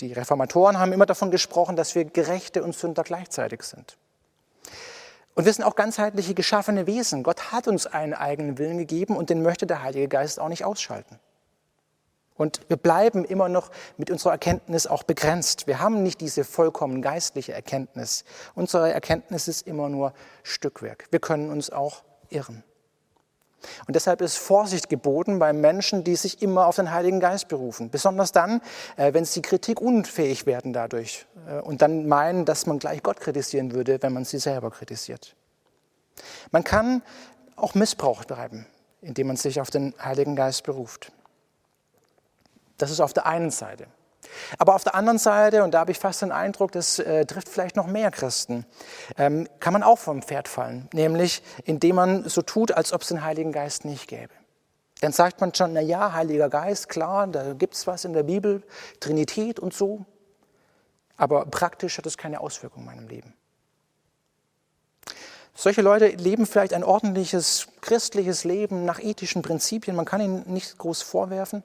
Die 0.00 0.12
Reformatoren 0.12 0.78
haben 0.78 0.92
immer 0.92 1.06
davon 1.06 1.30
gesprochen, 1.30 1.76
dass 1.76 1.94
wir 1.94 2.04
Gerechte 2.04 2.62
und 2.62 2.74
Sünder 2.74 3.02
gleichzeitig 3.02 3.62
sind. 3.62 3.98
Und 5.34 5.44
wir 5.44 5.52
sind 5.52 5.64
auch 5.64 5.76
ganzheitliche 5.76 6.34
geschaffene 6.34 6.86
Wesen. 6.86 7.22
Gott 7.22 7.52
hat 7.52 7.68
uns 7.68 7.86
einen 7.86 8.14
eigenen 8.14 8.58
Willen 8.58 8.78
gegeben 8.78 9.16
und 9.16 9.30
den 9.30 9.42
möchte 9.42 9.66
der 9.66 9.82
Heilige 9.82 10.08
Geist 10.08 10.40
auch 10.40 10.48
nicht 10.48 10.64
ausschalten. 10.64 11.18
Und 12.34 12.62
wir 12.68 12.78
bleiben 12.78 13.24
immer 13.26 13.50
noch 13.50 13.70
mit 13.98 14.10
unserer 14.10 14.32
Erkenntnis 14.32 14.86
auch 14.86 15.02
begrenzt. 15.02 15.66
Wir 15.66 15.80
haben 15.80 16.02
nicht 16.02 16.22
diese 16.22 16.44
vollkommen 16.44 17.02
geistliche 17.02 17.52
Erkenntnis. 17.52 18.24
Unsere 18.54 18.92
Erkenntnis 18.92 19.46
ist 19.46 19.66
immer 19.66 19.90
nur 19.90 20.14
Stückwerk. 20.42 21.06
Wir 21.10 21.20
können 21.20 21.50
uns 21.50 21.68
auch 21.70 22.02
irren. 22.30 22.64
Und 23.86 23.94
deshalb 23.94 24.20
ist 24.20 24.36
Vorsicht 24.36 24.88
geboten 24.88 25.38
bei 25.38 25.52
Menschen, 25.52 26.04
die 26.04 26.16
sich 26.16 26.42
immer 26.42 26.66
auf 26.66 26.76
den 26.76 26.90
Heiligen 26.90 27.20
Geist 27.20 27.48
berufen. 27.48 27.90
Besonders 27.90 28.32
dann, 28.32 28.60
äh, 28.96 29.12
wenn 29.12 29.24
sie 29.24 29.42
Kritik 29.42 29.80
unfähig 29.80 30.46
werden 30.46 30.72
dadurch 30.72 31.26
äh, 31.48 31.60
und 31.60 31.82
dann 31.82 32.06
meinen, 32.06 32.44
dass 32.44 32.66
man 32.66 32.78
gleich 32.78 33.02
Gott 33.02 33.20
kritisieren 33.20 33.72
würde, 33.72 34.02
wenn 34.02 34.12
man 34.12 34.24
sie 34.24 34.38
selber 34.38 34.70
kritisiert. 34.70 35.34
Man 36.50 36.64
kann 36.64 37.02
auch 37.56 37.74
Missbrauch 37.74 38.24
treiben, 38.24 38.66
indem 39.00 39.28
man 39.28 39.36
sich 39.36 39.60
auf 39.60 39.70
den 39.70 39.94
Heiligen 40.02 40.36
Geist 40.36 40.64
beruft. 40.64 41.12
Das 42.78 42.90
ist 42.90 43.00
auf 43.00 43.12
der 43.12 43.26
einen 43.26 43.50
Seite. 43.50 43.86
Aber 44.58 44.74
auf 44.74 44.84
der 44.84 44.94
anderen 44.94 45.18
Seite, 45.18 45.64
und 45.64 45.72
da 45.72 45.80
habe 45.80 45.92
ich 45.92 45.98
fast 45.98 46.22
den 46.22 46.32
Eindruck, 46.32 46.72
das 46.72 46.98
äh, 46.98 47.24
trifft 47.26 47.48
vielleicht 47.48 47.76
noch 47.76 47.86
mehr 47.86 48.10
Christen, 48.10 48.66
ähm, 49.16 49.48
kann 49.60 49.72
man 49.72 49.82
auch 49.82 49.98
vom 49.98 50.22
Pferd 50.22 50.48
fallen, 50.48 50.88
nämlich 50.92 51.42
indem 51.64 51.96
man 51.96 52.28
so 52.28 52.42
tut, 52.42 52.72
als 52.72 52.92
ob 52.92 53.02
es 53.02 53.08
den 53.08 53.24
Heiligen 53.24 53.52
Geist 53.52 53.84
nicht 53.84 54.08
gäbe. 54.08 54.32
Dann 55.00 55.12
sagt 55.12 55.40
man 55.40 55.54
schon, 55.54 55.72
na 55.72 55.80
ja, 55.80 56.12
Heiliger 56.12 56.50
Geist, 56.50 56.88
klar, 56.88 57.26
da 57.26 57.54
gibt 57.54 57.74
es 57.74 57.86
was 57.86 58.04
in 58.04 58.12
der 58.12 58.22
Bibel, 58.22 58.62
Trinität 59.00 59.58
und 59.58 59.72
so, 59.72 60.04
aber 61.16 61.46
praktisch 61.46 61.98
hat 61.98 62.06
es 62.06 62.18
keine 62.18 62.40
Auswirkung 62.40 62.82
in 62.82 62.86
meinem 62.86 63.08
Leben. 63.08 63.34
Solche 65.54 65.82
Leute 65.82 66.06
leben 66.08 66.46
vielleicht 66.46 66.72
ein 66.72 66.84
ordentliches 66.84 67.68
christliches 67.80 68.44
Leben 68.44 68.84
nach 68.84 68.98
ethischen 68.98 69.42
Prinzipien, 69.42 69.96
man 69.96 70.06
kann 70.06 70.20
ihnen 70.20 70.50
nicht 70.50 70.78
groß 70.78 71.02
vorwerfen, 71.02 71.62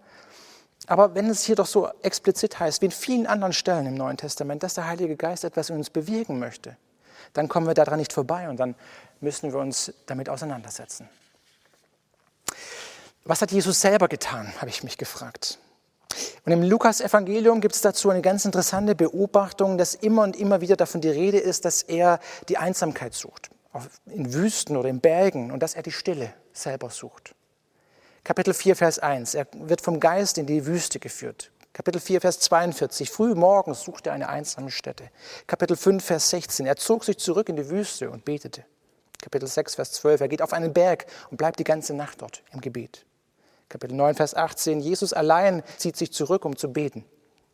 aber 0.87 1.15
wenn 1.15 1.29
es 1.29 1.43
hier 1.43 1.55
doch 1.55 1.65
so 1.65 1.89
explizit 2.01 2.59
heißt, 2.59 2.81
wie 2.81 2.85
in 2.85 2.91
vielen 2.91 3.27
anderen 3.27 3.53
Stellen 3.53 3.85
im 3.85 3.95
Neuen 3.95 4.17
Testament, 4.17 4.63
dass 4.63 4.75
der 4.75 4.87
Heilige 4.87 5.15
Geist 5.15 5.43
etwas 5.43 5.69
in 5.69 5.77
uns 5.77 5.89
bewirken 5.89 6.39
möchte, 6.39 6.77
dann 7.33 7.47
kommen 7.47 7.67
wir 7.67 7.73
daran 7.73 7.99
nicht 7.99 8.13
vorbei 8.13 8.49
und 8.49 8.57
dann 8.57 8.75
müssen 9.19 9.51
wir 9.51 9.59
uns 9.59 9.93
damit 10.05 10.29
auseinandersetzen. 10.29 11.09
Was 13.23 13.41
hat 13.41 13.51
Jesus 13.51 13.81
selber 13.81 14.07
getan, 14.07 14.53
habe 14.59 14.69
ich 14.69 14.83
mich 14.83 14.97
gefragt. 14.97 15.57
Und 16.45 16.51
im 16.51 16.63
Lukas-Evangelium 16.63 17.59
gibt 17.59 17.75
es 17.75 17.81
dazu 17.81 18.09
eine 18.09 18.21
ganz 18.21 18.45
interessante 18.45 18.95
Beobachtung, 18.95 19.77
dass 19.77 19.95
immer 19.95 20.23
und 20.23 20.35
immer 20.35 20.61
wieder 20.61 20.75
davon 20.75 21.01
die 21.01 21.09
Rede 21.09 21.39
ist, 21.39 21.65
dass 21.65 21.81
er 21.81 22.19
die 22.47 22.57
Einsamkeit 22.57 23.13
sucht, 23.13 23.49
in 24.05 24.33
Wüsten 24.33 24.77
oder 24.77 24.89
in 24.89 25.01
Bergen 25.01 25.51
und 25.51 25.61
dass 25.61 25.73
er 25.73 25.83
die 25.83 25.91
Stille 25.91 26.33
selber 26.53 26.89
sucht. 26.89 27.34
Kapitel 28.25 28.55
4, 28.55 28.75
Vers 28.75 28.97
1. 28.97 29.35
Er 29.35 29.45
wird 29.53 29.81
vom 29.81 29.99
Geist 29.99 30.39
in 30.39 30.47
die 30.47 30.65
Wüste 30.65 30.99
geführt. 30.99 31.51
Kapitel 31.73 32.01
4, 32.01 32.21
Vers 32.21 32.39
42. 32.39 33.11
Früh 33.11 33.35
morgens 33.35 33.83
suchte 33.83 34.09
er 34.09 34.15
eine 34.15 34.27
einsame 34.27 34.71
Stätte. 34.71 35.11
Kapitel 35.45 35.77
5, 35.77 36.03
Vers 36.03 36.31
16. 36.31 36.65
Er 36.65 36.75
zog 36.75 37.03
sich 37.03 37.19
zurück 37.19 37.49
in 37.49 37.55
die 37.55 37.69
Wüste 37.69 38.09
und 38.09 38.25
betete. 38.25 38.65
Kapitel 39.21 39.45
6, 39.45 39.75
Vers 39.75 39.91
12. 39.91 40.21
Er 40.21 40.27
geht 40.27 40.41
auf 40.41 40.53
einen 40.53 40.73
Berg 40.73 41.05
und 41.29 41.37
bleibt 41.37 41.59
die 41.59 41.63
ganze 41.63 41.93
Nacht 41.93 42.23
dort 42.23 42.41
im 42.51 42.61
Gebet. 42.61 43.05
Kapitel 43.69 43.93
9, 43.93 44.15
Vers 44.15 44.33
18. 44.33 44.79
Jesus 44.79 45.13
allein 45.13 45.61
zieht 45.77 45.95
sich 45.95 46.11
zurück, 46.11 46.45
um 46.45 46.55
zu 46.55 46.73
beten. 46.73 47.05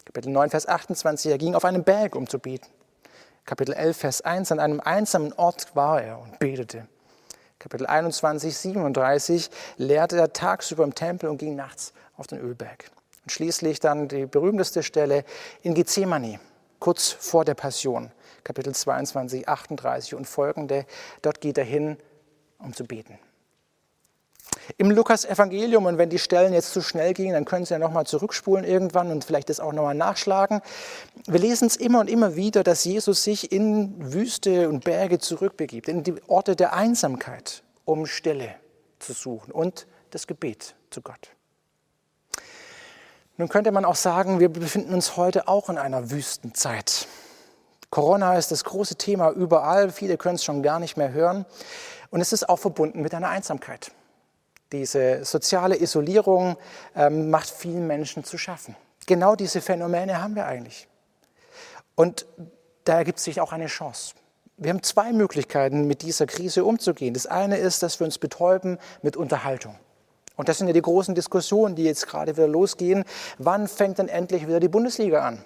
Kapitel 0.06 0.30
9, 0.30 0.52
Vers 0.52 0.70
28. 0.70 1.32
Er 1.34 1.38
ging 1.38 1.54
auf 1.54 1.66
einen 1.66 1.84
Berg, 1.84 2.16
um 2.16 2.30
zu 2.30 2.40
beten. 2.40 2.68
Kapitel 3.44 3.74
11, 3.74 3.98
Vers 3.98 4.22
1. 4.22 4.54
An 4.54 4.62
einem 4.62 4.80
einsamen 4.80 5.34
Ort 5.34 5.76
war 5.76 6.02
er 6.02 6.18
und 6.20 6.40
betete. 6.40 6.88
Kapitel 7.62 7.86
21, 7.86 8.58
37 8.58 9.52
lehrte 9.78 10.18
er 10.18 10.34
tagsüber 10.34 10.84
im 10.84 10.96
Tempel 10.96 11.30
und 11.30 11.38
ging 11.38 11.56
nachts 11.56 11.94
auf 12.18 12.26
den 12.26 12.40
Ölberg. 12.40 12.90
Und 13.22 13.32
schließlich 13.32 13.80
dann 13.80 14.08
die 14.08 14.26
berühmteste 14.26 14.82
Stelle 14.82 15.26
in 15.62 15.76
Gethsemane, 15.76 16.40
kurz 16.80 17.12
vor 17.12 17.46
der 17.46 17.54
Passion, 17.54 18.10
Kapitel 18.44 18.74
22, 18.74 19.48
38 19.48 20.16
und 20.16 20.26
folgende. 20.26 20.88
Dort 21.22 21.40
geht 21.40 21.60
er 21.60 21.64
hin, 21.64 21.98
um 22.58 22.74
zu 22.74 22.84
beten. 22.84 23.20
Im 24.78 24.92
Lukas-Evangelium, 24.92 25.86
und 25.86 25.98
wenn 25.98 26.10
die 26.10 26.20
Stellen 26.20 26.54
jetzt 26.54 26.72
zu 26.72 26.82
schnell 26.82 27.14
gingen, 27.14 27.34
dann 27.34 27.46
können 27.46 27.66
Sie 27.66 27.74
ja 27.74 27.80
nochmal 27.80 28.06
zurückspulen 28.06 28.64
irgendwann 28.64 29.12
und 29.12 29.24
vielleicht 29.24 29.50
das 29.50 29.60
auch 29.60 29.74
nochmal 29.74 29.96
nachschlagen. 29.96 30.62
Wir 31.28 31.40
lesen 31.40 31.68
es 31.68 31.76
immer 31.76 32.00
und 32.00 32.10
immer 32.10 32.36
wieder, 32.36 32.64
dass 32.64 32.84
Jesus 32.84 33.24
sich 33.24 33.52
in 33.52 34.14
Wüste 34.14 34.70
und 34.70 34.84
Berge 34.84 35.20
zurückbegibt, 35.20 35.88
in 35.88 36.04
die 36.04 36.16
Orte 36.28 36.56
der 36.56 36.74
Einsamkeit, 36.74 37.64
um 37.86 38.06
Stille 38.06 38.56
zu 39.00 39.14
suchen 39.14 39.52
und 39.52 39.88
das 40.12 40.28
Gebet 40.28 40.76
zu 40.90 41.02
Gott. 41.02 41.30
Nun 43.38 43.50
könnte 43.50 43.72
man 43.72 43.86
auch 43.86 43.96
sagen, 43.96 44.40
wir 44.40 44.50
befinden 44.50 44.94
uns 44.94 45.18
heute 45.18 45.48
auch 45.48 45.70
in 45.70 45.78
einer 45.78 46.12
Wüstenzeit. 46.12 47.08
Corona 47.90 48.38
ist 48.38 48.52
das 48.52 48.64
große 48.64 48.96
Thema 48.96 49.32
überall, 49.32 49.90
viele 49.90 50.18
können 50.18 50.36
es 50.36 50.44
schon 50.44 50.62
gar 50.64 50.80
nicht 50.80 50.96
mehr 50.96 51.12
hören. 51.12 51.46
Und 52.10 52.22
es 52.22 52.34
ist 52.34 52.48
auch 52.48 52.58
verbunden 52.58 53.02
mit 53.02 53.14
einer 53.14 53.30
Einsamkeit. 53.30 53.92
Diese 54.72 55.26
soziale 55.26 55.80
Isolierung 55.80 56.56
ähm, 56.96 57.30
macht 57.30 57.50
vielen 57.50 57.88
Menschen 57.88 58.24
zu 58.24 58.38
schaffen. 58.38 58.76
Genau 59.06 59.36
diese 59.36 59.62
Phänomene 59.62 60.22
haben 60.22 60.36
wir 60.36 60.46
eigentlich. 60.46 60.88
Und 61.96 62.26
da 62.86 62.98
ergibt 62.98 63.20
sich 63.20 63.42
auch 63.42 63.52
eine 63.52 63.68
Chance. 63.68 64.14
Wir 64.58 64.70
haben 64.70 64.84
zwei 64.84 65.12
Möglichkeiten, 65.12 65.88
mit 65.88 66.04
dieser 66.04 66.26
Krise 66.26 66.64
umzugehen. 66.64 67.14
Das 67.14 67.26
eine 67.26 67.58
ist, 67.58 67.84
dass 67.84 68.00
wir 68.00 68.06
uns 68.06 68.18
betäuben 68.18 68.78
mit 69.02 69.18
Unterhaltung. 69.18 69.76
Und 70.36 70.50
das 70.50 70.58
sind 70.58 70.68
ja 70.68 70.74
die 70.74 70.82
großen 70.82 71.16
Diskussionen, 71.16 71.76
die 71.76 71.84
jetzt 71.84 72.08
gerade 72.08 72.38
wieder 72.38 72.48
losgehen. 72.48 73.04
Wann 73.38 73.68
fängt 73.68 73.98
denn 73.98 74.08
endlich 74.08 74.48
wieder 74.48 74.60
die 74.60 74.70
Bundesliga 74.70 75.22
an? 75.22 75.44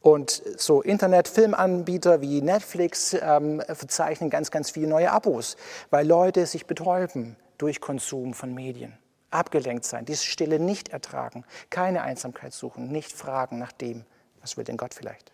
Und 0.00 0.42
so 0.56 0.80
Internet-Filmanbieter 0.80 2.20
wie 2.20 2.40
Netflix 2.40 3.16
ähm, 3.20 3.60
verzeichnen 3.66 4.30
ganz, 4.30 4.50
ganz 4.50 4.70
viele 4.70 4.86
neue 4.86 5.10
Abos, 5.10 5.56
weil 5.90 6.06
Leute 6.06 6.46
sich 6.46 6.66
betäuben 6.66 7.36
durch 7.58 7.80
Konsum 7.80 8.34
von 8.34 8.54
Medien. 8.54 8.96
Abgelenkt 9.30 9.84
sein, 9.84 10.04
diese 10.04 10.24
Stille 10.24 10.58
nicht 10.58 10.88
ertragen, 10.88 11.44
keine 11.68 12.02
Einsamkeit 12.02 12.52
suchen, 12.52 12.88
nicht 12.88 13.12
fragen 13.12 13.58
nach 13.58 13.72
dem, 13.72 14.04
was 14.40 14.56
will 14.56 14.64
denn 14.64 14.76
Gott 14.76 14.94
vielleicht. 14.94 15.32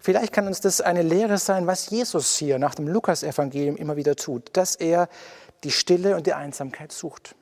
Vielleicht 0.00 0.32
kann 0.32 0.46
uns 0.46 0.60
das 0.60 0.80
eine 0.80 1.02
Lehre 1.02 1.38
sein, 1.38 1.66
was 1.66 1.90
Jesus 1.90 2.36
hier 2.36 2.58
nach 2.58 2.74
dem 2.74 2.86
Lukas-Evangelium 2.86 3.76
immer 3.76 3.96
wieder 3.96 4.14
tut, 4.14 4.56
dass 4.56 4.76
er 4.76 5.08
die 5.64 5.70
Stille 5.70 6.16
und 6.16 6.26
die 6.26 6.34
Einsamkeit 6.34 6.92
sucht 6.92 7.34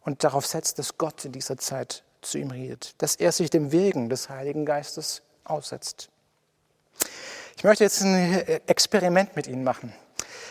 und 0.00 0.24
darauf 0.24 0.46
setzt, 0.46 0.78
dass 0.78 0.98
Gott 0.98 1.24
in 1.24 1.32
dieser 1.32 1.56
Zeit 1.58 2.02
zu 2.22 2.38
ihm 2.38 2.50
redet, 2.50 3.00
dass 3.02 3.16
er 3.16 3.32
sich 3.32 3.50
dem 3.50 3.70
Wirken 3.70 4.08
des 4.08 4.28
Heiligen 4.28 4.64
Geistes 4.64 5.22
aussetzt. 5.44 6.08
Ich 7.56 7.64
möchte 7.64 7.84
jetzt 7.84 8.02
ein 8.02 8.42
Experiment 8.66 9.36
mit 9.36 9.46
Ihnen 9.46 9.64
machen. 9.64 9.92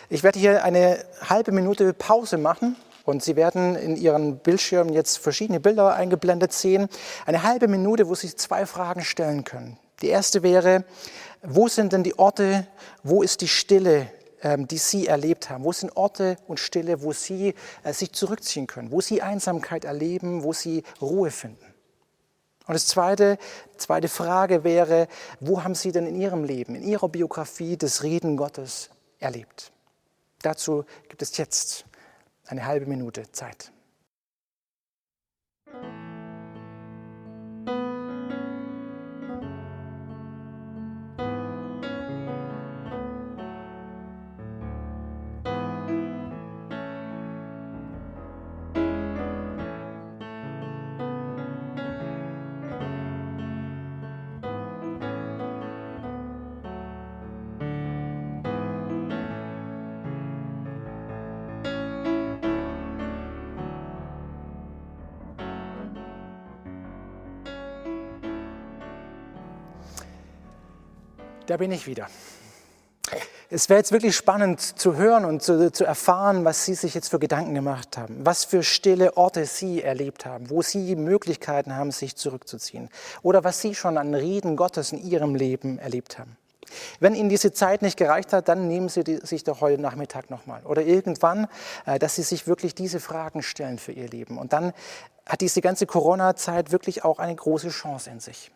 Ich 0.10 0.24
werde 0.24 0.40
hier 0.40 0.64
eine 0.64 1.04
halbe 1.30 1.52
Minute 1.52 1.94
Pause 1.94 2.38
machen 2.38 2.76
und 3.06 3.24
Sie 3.24 3.36
werden 3.36 3.76
in 3.76 3.96
Ihren 3.96 4.38
Bildschirmen 4.38 4.94
jetzt 4.94 5.18
verschiedene 5.18 5.60
Bilder 5.60 5.94
eingeblendet 5.94 6.54
sehen. 6.54 6.90
Eine 7.26 7.44
halbe 7.44 7.68
Minute, 7.68 8.08
wo 8.08 8.16
Sie 8.16 8.36
zwei 8.36 8.66
Fragen 8.66 9.04
stellen 9.04 9.44
können. 9.44 9.78
Die 10.02 10.10
erste 10.10 10.44
wäre, 10.44 10.84
wo 11.42 11.68
sind 11.68 11.94
denn 11.94 12.04
die 12.04 12.18
Orte, 12.20 12.68
wo 13.04 13.22
ist 13.24 13.42
die 13.42 13.48
Stille, 13.48 14.08
ähm, 14.42 14.68
die 14.68 14.78
Sie 14.78 15.08
erlebt 15.08 15.50
haben? 15.50 15.64
Wo 15.64 15.72
sind 15.72 15.96
Orte 15.96 16.36
und 16.48 16.60
Stille, 16.60 17.02
wo 17.02 17.14
Sie 17.14 17.56
äh, 17.84 17.94
sich 17.94 18.12
zurückziehen 18.12 18.68
können, 18.68 18.92
wo 18.92 19.02
Sie 19.02 19.22
Einsamkeit 19.22 19.86
erleben, 19.86 20.44
wo 20.44 20.54
Sie 20.54 20.84
Ruhe 21.02 21.32
finden? 21.32 21.66
Und 22.66 22.74
das 22.74 22.88
zweite, 22.88 23.38
zweite 23.78 24.08
Frage 24.08 24.64
wäre, 24.64 25.08
wo 25.42 25.64
haben 25.64 25.76
Sie 25.76 25.92
denn 25.92 26.06
in 26.06 26.16
Ihrem 26.16 26.46
Leben, 26.46 26.76
in 26.76 26.84
Ihrer 26.84 27.10
Biografie 27.10 27.76
das 27.78 28.04
Reden 28.04 28.38
Gottes 28.38 28.90
erlebt? 29.20 29.74
Dazu 30.44 30.86
gibt 31.10 31.22
es 31.22 31.38
jetzt 31.38 31.86
eine 32.46 32.66
halbe 32.66 32.86
Minute 32.86 33.32
Zeit. 33.32 33.73
Da 71.45 71.58
bin 71.58 71.71
ich 71.71 71.88
wieder. 71.88 72.08
Es 73.49 73.69
wäre 73.69 73.79
jetzt 73.79 73.91
wirklich 73.91 74.15
spannend 74.15 74.62
zu 74.62 74.95
hören 74.95 75.25
und 75.25 75.43
zu, 75.43 75.71
zu, 75.71 75.84
erfahren, 75.84 76.43
was 76.43 76.65
Sie 76.65 76.73
sich 76.73 76.95
jetzt 76.95 77.10
für 77.10 77.19
Gedanken 77.19 77.53
gemacht 77.53 77.97
haben, 77.97 78.25
was 78.25 78.45
für 78.45 78.63
stille 78.63 79.15
Orte 79.15 79.45
Sie 79.45 79.84
erlebt 79.84 80.25
haben, 80.25 80.49
wo 80.49 80.63
Sie 80.63 80.95
Möglichkeiten 80.95 81.75
haben, 81.75 81.91
sich 81.91 82.15
zurückzuziehen 82.15 82.89
oder 83.21 83.43
was 83.43 83.62
Sie 83.62 83.75
schon 83.75 83.99
an 83.99 84.15
Reden 84.15 84.56
Gottes 84.56 84.91
in 84.91 85.03
Ihrem 85.06 85.36
Leben 85.36 85.77
erlebt 85.77 86.17
haben. 86.17 86.36
Wenn 86.99 87.13
Ihnen 87.13 87.29
diese 87.29 87.53
Zeit 87.53 87.84
nicht 87.84 87.97
gereicht 87.97 88.34
hat, 88.34 88.47
dann 88.47 88.67
nehmen 88.67 88.89
Sie 88.89 89.03
sich 89.21 89.43
doch 89.43 89.62
heute 89.62 89.79
Nachmittag 89.79 90.32
nochmal 90.32 90.62
oder 90.65 90.82
irgendwann, 90.82 91.47
äh, 91.86 91.99
dass 91.99 92.15
Sie 92.15 92.23
sich 92.23 92.47
wirklich 92.47 92.73
diese 92.73 92.99
Fragen 92.99 93.43
stellen 93.43 93.77
für 93.77 93.91
Ihr 93.91 94.08
Leben. 94.08 94.39
Und 94.39 94.53
dann 94.53 94.73
hat 95.27 95.41
diese 95.41 95.62
ganze 95.62 95.86
Corona-Zeit 95.86 96.71
wirklich 96.71 97.03
auch 97.03 97.19
eine 97.19 97.36
große 97.36 97.69
Chance 97.69 98.10
in 98.10 98.19
sich. 98.19 98.51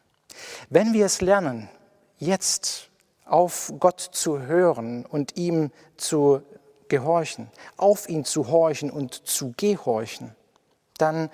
Wenn 0.70 0.94
wir 0.94 1.06
es 1.06 1.22
lernen, 1.22 1.70
jetzt 2.18 2.90
auf 3.26 3.74
Gott 3.80 4.00
zu 4.00 4.42
hören 4.42 5.06
und 5.06 5.38
ihm 5.38 5.72
zu 5.98 6.42
gehorchen, 6.88 7.50
auf 7.76 8.08
ihn 8.08 8.24
zu 8.26 8.48
horchen 8.48 8.90
und 8.90 9.28
zu 9.28 9.54
gehorchen, 9.58 10.36
dann 10.98 11.30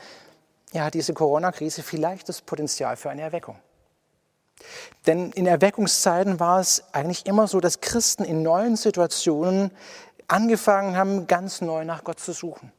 ja, 0.72 0.86
hat 0.86 0.96
diese 0.96 1.14
Corona-Krise 1.14 1.84
vielleicht 1.84 2.28
das 2.30 2.42
Potenzial 2.42 2.96
für 2.98 3.10
eine 3.10 3.22
Erweckung. 3.22 3.58
Denn 5.06 5.32
in 5.32 5.46
Erweckungszeiten 5.46 6.40
war 6.40 6.60
es 6.60 6.84
eigentlich 6.94 7.26
immer 7.26 7.48
so, 7.48 7.60
dass 7.60 7.82
Christen 7.82 8.24
in 8.24 8.44
neuen 8.44 8.76
Situationen 8.76 9.72
angefangen 10.28 10.96
haben, 10.96 11.28
ganz 11.28 11.62
neu 11.62 11.86
nach 11.86 12.04
Gott 12.04 12.20
zu 12.20 12.32
suchen. 12.32 12.72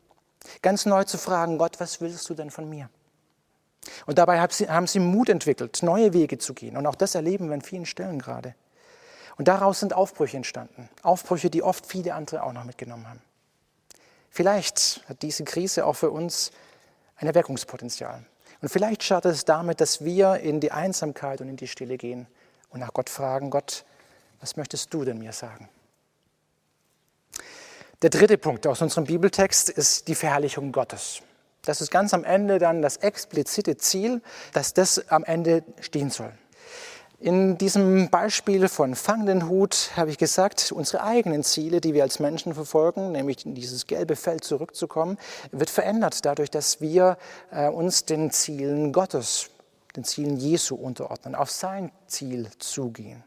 Ganz 0.62 0.86
neu 0.86 1.04
zu 1.04 1.18
fragen, 1.18 1.58
Gott, 1.58 1.80
was 1.80 2.00
willst 2.00 2.28
du 2.28 2.34
denn 2.34 2.50
von 2.50 2.68
mir? 2.68 2.88
Und 4.06 4.18
dabei 4.18 4.40
haben 4.40 4.86
sie 4.86 4.98
Mut 4.98 5.28
entwickelt, 5.28 5.82
neue 5.82 6.12
Wege 6.12 6.38
zu 6.38 6.54
gehen. 6.54 6.76
Und 6.76 6.86
auch 6.86 6.94
das 6.94 7.14
erleben 7.14 7.48
wir 7.48 7.54
an 7.54 7.62
vielen 7.62 7.86
Stellen 7.86 8.18
gerade. 8.18 8.54
Und 9.36 9.48
daraus 9.48 9.80
sind 9.80 9.94
Aufbrüche 9.94 10.36
entstanden. 10.36 10.88
Aufbrüche, 11.02 11.50
die 11.50 11.62
oft 11.62 11.86
viele 11.86 12.14
andere 12.14 12.42
auch 12.42 12.52
noch 12.52 12.64
mitgenommen 12.64 13.08
haben. 13.08 13.22
Vielleicht 14.30 15.02
hat 15.08 15.22
diese 15.22 15.44
Krise 15.44 15.86
auch 15.86 15.94
für 15.94 16.10
uns 16.10 16.50
ein 17.16 17.26
Erweckungspotenzial. 17.26 18.24
Und 18.60 18.68
vielleicht 18.68 19.02
startet 19.02 19.32
es 19.32 19.44
damit, 19.44 19.80
dass 19.80 20.04
wir 20.04 20.36
in 20.36 20.60
die 20.60 20.72
Einsamkeit 20.72 21.40
und 21.40 21.48
in 21.48 21.56
die 21.56 21.68
Stille 21.68 21.96
gehen 21.96 22.26
und 22.70 22.80
nach 22.80 22.92
Gott 22.92 23.10
fragen, 23.10 23.50
Gott, 23.50 23.84
was 24.40 24.56
möchtest 24.56 24.92
du 24.92 25.04
denn 25.04 25.18
mir 25.18 25.32
sagen? 25.32 25.68
Der 28.02 28.10
dritte 28.10 28.36
Punkt 28.36 28.66
aus 28.66 28.82
unserem 28.82 29.04
Bibeltext 29.04 29.70
ist 29.70 30.08
die 30.08 30.14
Verherrlichung 30.14 30.72
Gottes. 30.72 31.22
Das 31.64 31.80
ist 31.80 31.90
ganz 31.90 32.14
am 32.14 32.24
Ende 32.24 32.58
dann 32.58 32.82
das 32.82 32.98
explizite 32.98 33.76
Ziel, 33.76 34.22
dass 34.52 34.74
das 34.74 35.08
am 35.10 35.24
Ende 35.24 35.64
stehen 35.80 36.10
soll. 36.10 36.32
In 37.24 37.56
diesem 37.56 38.10
Beispiel 38.10 38.68
von 38.68 38.94
Fang 38.94 39.24
den 39.24 39.48
Hut 39.48 39.92
habe 39.96 40.10
ich 40.10 40.18
gesagt, 40.18 40.72
unsere 40.72 41.02
eigenen 41.02 41.42
Ziele, 41.42 41.80
die 41.80 41.94
wir 41.94 42.02
als 42.02 42.18
Menschen 42.18 42.52
verfolgen, 42.52 43.12
nämlich 43.12 43.46
in 43.46 43.54
dieses 43.54 43.86
gelbe 43.86 44.14
Feld 44.14 44.44
zurückzukommen, 44.44 45.16
wird 45.50 45.70
verändert 45.70 46.26
dadurch, 46.26 46.50
dass 46.50 46.82
wir 46.82 47.16
äh, 47.50 47.68
uns 47.68 48.04
den 48.04 48.30
Zielen 48.30 48.92
Gottes, 48.92 49.48
den 49.96 50.04
Zielen 50.04 50.36
Jesu 50.36 50.74
unterordnen, 50.74 51.34
auf 51.34 51.50
sein 51.50 51.92
Ziel 52.08 52.50
zugehen. 52.58 53.24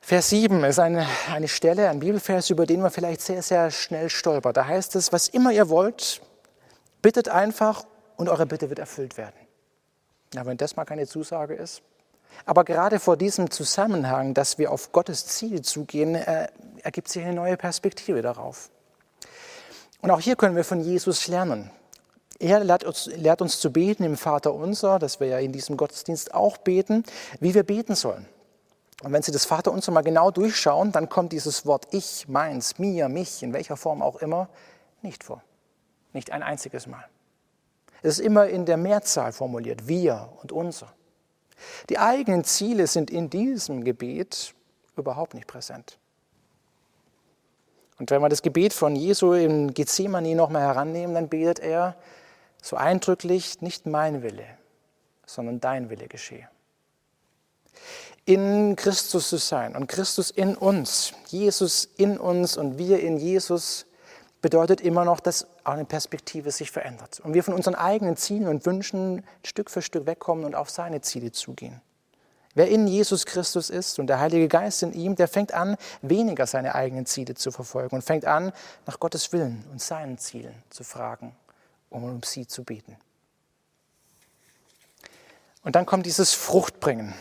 Vers 0.00 0.30
7 0.30 0.64
ist 0.64 0.78
eine, 0.78 1.06
eine 1.30 1.46
Stelle, 1.46 1.88
ein 1.88 2.00
Bibelvers, 2.00 2.50
über 2.50 2.66
den 2.66 2.80
man 2.80 2.90
vielleicht 2.90 3.20
sehr, 3.20 3.42
sehr 3.42 3.70
schnell 3.70 4.10
stolpert. 4.10 4.56
Da 4.56 4.66
heißt 4.66 4.96
es, 4.96 5.12
was 5.12 5.28
immer 5.28 5.52
ihr 5.52 5.68
wollt, 5.68 6.20
bittet 7.02 7.28
einfach 7.28 7.84
und 8.16 8.28
eure 8.28 8.46
Bitte 8.46 8.68
wird 8.68 8.78
erfüllt 8.78 9.16
werden. 9.16 9.36
Ja, 10.34 10.46
wenn 10.46 10.56
das 10.56 10.76
mal 10.76 10.84
keine 10.84 11.06
Zusage 11.06 11.54
ist. 11.54 11.82
Aber 12.44 12.64
gerade 12.64 12.98
vor 12.98 13.16
diesem 13.16 13.50
Zusammenhang, 13.50 14.34
dass 14.34 14.58
wir 14.58 14.72
auf 14.72 14.92
Gottes 14.92 15.26
Ziel 15.26 15.62
zugehen, 15.62 16.14
äh, 16.14 16.48
ergibt 16.82 17.08
sich 17.08 17.22
eine 17.22 17.34
neue 17.34 17.56
Perspektive 17.56 18.22
darauf. 18.22 18.70
Und 20.00 20.10
auch 20.10 20.20
hier 20.20 20.36
können 20.36 20.56
wir 20.56 20.64
von 20.64 20.80
Jesus 20.80 21.28
lernen. 21.28 21.70
Er 22.38 22.64
lehrt 22.64 22.84
uns, 22.84 23.06
lehrt 23.06 23.42
uns 23.42 23.60
zu 23.60 23.70
beten 23.70 24.02
im 24.02 24.16
Vater 24.16 24.54
unser, 24.54 24.98
das 24.98 25.20
wir 25.20 25.26
ja 25.26 25.38
in 25.38 25.52
diesem 25.52 25.76
Gottesdienst 25.76 26.32
auch 26.32 26.56
beten, 26.56 27.04
wie 27.38 27.54
wir 27.54 27.64
beten 27.64 27.94
sollen. 27.94 28.26
Und 29.02 29.12
wenn 29.12 29.22
Sie 29.22 29.32
das 29.32 29.46
Vaterunser 29.46 29.92
mal 29.92 30.02
genau 30.02 30.30
durchschauen, 30.30 30.92
dann 30.92 31.08
kommt 31.08 31.32
dieses 31.32 31.64
Wort 31.64 31.88
ich, 31.90 32.28
meins, 32.28 32.78
mir, 32.78 33.08
mich, 33.08 33.42
in 33.42 33.52
welcher 33.52 33.76
Form 33.76 34.02
auch 34.02 34.16
immer, 34.16 34.48
nicht 35.02 35.24
vor. 35.24 35.42
Nicht 36.12 36.32
ein 36.32 36.42
einziges 36.42 36.86
Mal. 36.86 37.04
Es 38.02 38.18
ist 38.18 38.24
immer 38.24 38.48
in 38.48 38.66
der 38.66 38.76
Mehrzahl 38.76 39.32
formuliert, 39.32 39.88
wir 39.88 40.30
und 40.42 40.52
unser. 40.52 40.92
Die 41.88 41.98
eigenen 41.98 42.44
Ziele 42.44 42.86
sind 42.86 43.10
in 43.10 43.30
diesem 43.30 43.84
Gebet 43.84 44.54
überhaupt 44.96 45.34
nicht 45.34 45.46
präsent. 45.46 45.98
Und 47.98 48.10
wenn 48.10 48.22
wir 48.22 48.30
das 48.30 48.42
Gebet 48.42 48.72
von 48.72 48.96
Jesu 48.96 49.34
in 49.34 49.74
Gethsemane 49.74 50.34
nochmal 50.34 50.62
herannehmen, 50.62 51.14
dann 51.14 51.28
betet 51.28 51.58
er 51.58 51.96
so 52.62 52.76
eindrücklich, 52.76 53.60
nicht 53.60 53.86
mein 53.86 54.22
Wille, 54.22 54.46
sondern 55.26 55.60
dein 55.60 55.90
Wille 55.90 56.08
geschehe. 56.08 56.48
In 58.30 58.76
Christus 58.76 59.28
zu 59.28 59.38
sein 59.38 59.74
und 59.74 59.88
Christus 59.88 60.30
in 60.30 60.54
uns, 60.54 61.14
Jesus 61.26 61.88
in 61.96 62.16
uns 62.16 62.56
und 62.56 62.78
wir 62.78 63.00
in 63.00 63.16
Jesus, 63.16 63.86
bedeutet 64.40 64.80
immer 64.80 65.04
noch, 65.04 65.18
dass 65.18 65.48
auch 65.64 65.72
eine 65.72 65.84
Perspektive 65.84 66.52
sich 66.52 66.70
verändert 66.70 67.18
und 67.18 67.34
wir 67.34 67.42
von 67.42 67.54
unseren 67.54 67.74
eigenen 67.74 68.16
Zielen 68.16 68.46
und 68.46 68.64
Wünschen 68.66 69.24
Stück 69.44 69.68
für 69.68 69.82
Stück 69.82 70.06
wegkommen 70.06 70.44
und 70.44 70.54
auf 70.54 70.70
seine 70.70 71.00
Ziele 71.00 71.32
zugehen. 71.32 71.80
Wer 72.54 72.68
in 72.68 72.86
Jesus 72.86 73.26
Christus 73.26 73.68
ist 73.68 73.98
und 73.98 74.06
der 74.06 74.20
Heilige 74.20 74.46
Geist 74.46 74.84
in 74.84 74.92
ihm, 74.92 75.16
der 75.16 75.26
fängt 75.26 75.52
an, 75.52 75.76
weniger 76.00 76.46
seine 76.46 76.76
eigenen 76.76 77.06
Ziele 77.06 77.34
zu 77.34 77.50
verfolgen 77.50 77.96
und 77.96 78.02
fängt 78.02 78.26
an, 78.26 78.52
nach 78.86 79.00
Gottes 79.00 79.32
Willen 79.32 79.64
und 79.72 79.82
seinen 79.82 80.18
Zielen 80.18 80.54
zu 80.70 80.84
fragen, 80.84 81.34
um 81.88 82.04
um 82.04 82.22
sie 82.22 82.46
zu 82.46 82.62
beten. 82.62 82.96
Und 85.64 85.74
dann 85.74 85.84
kommt 85.84 86.06
dieses 86.06 86.32
Fruchtbringen. 86.32 87.12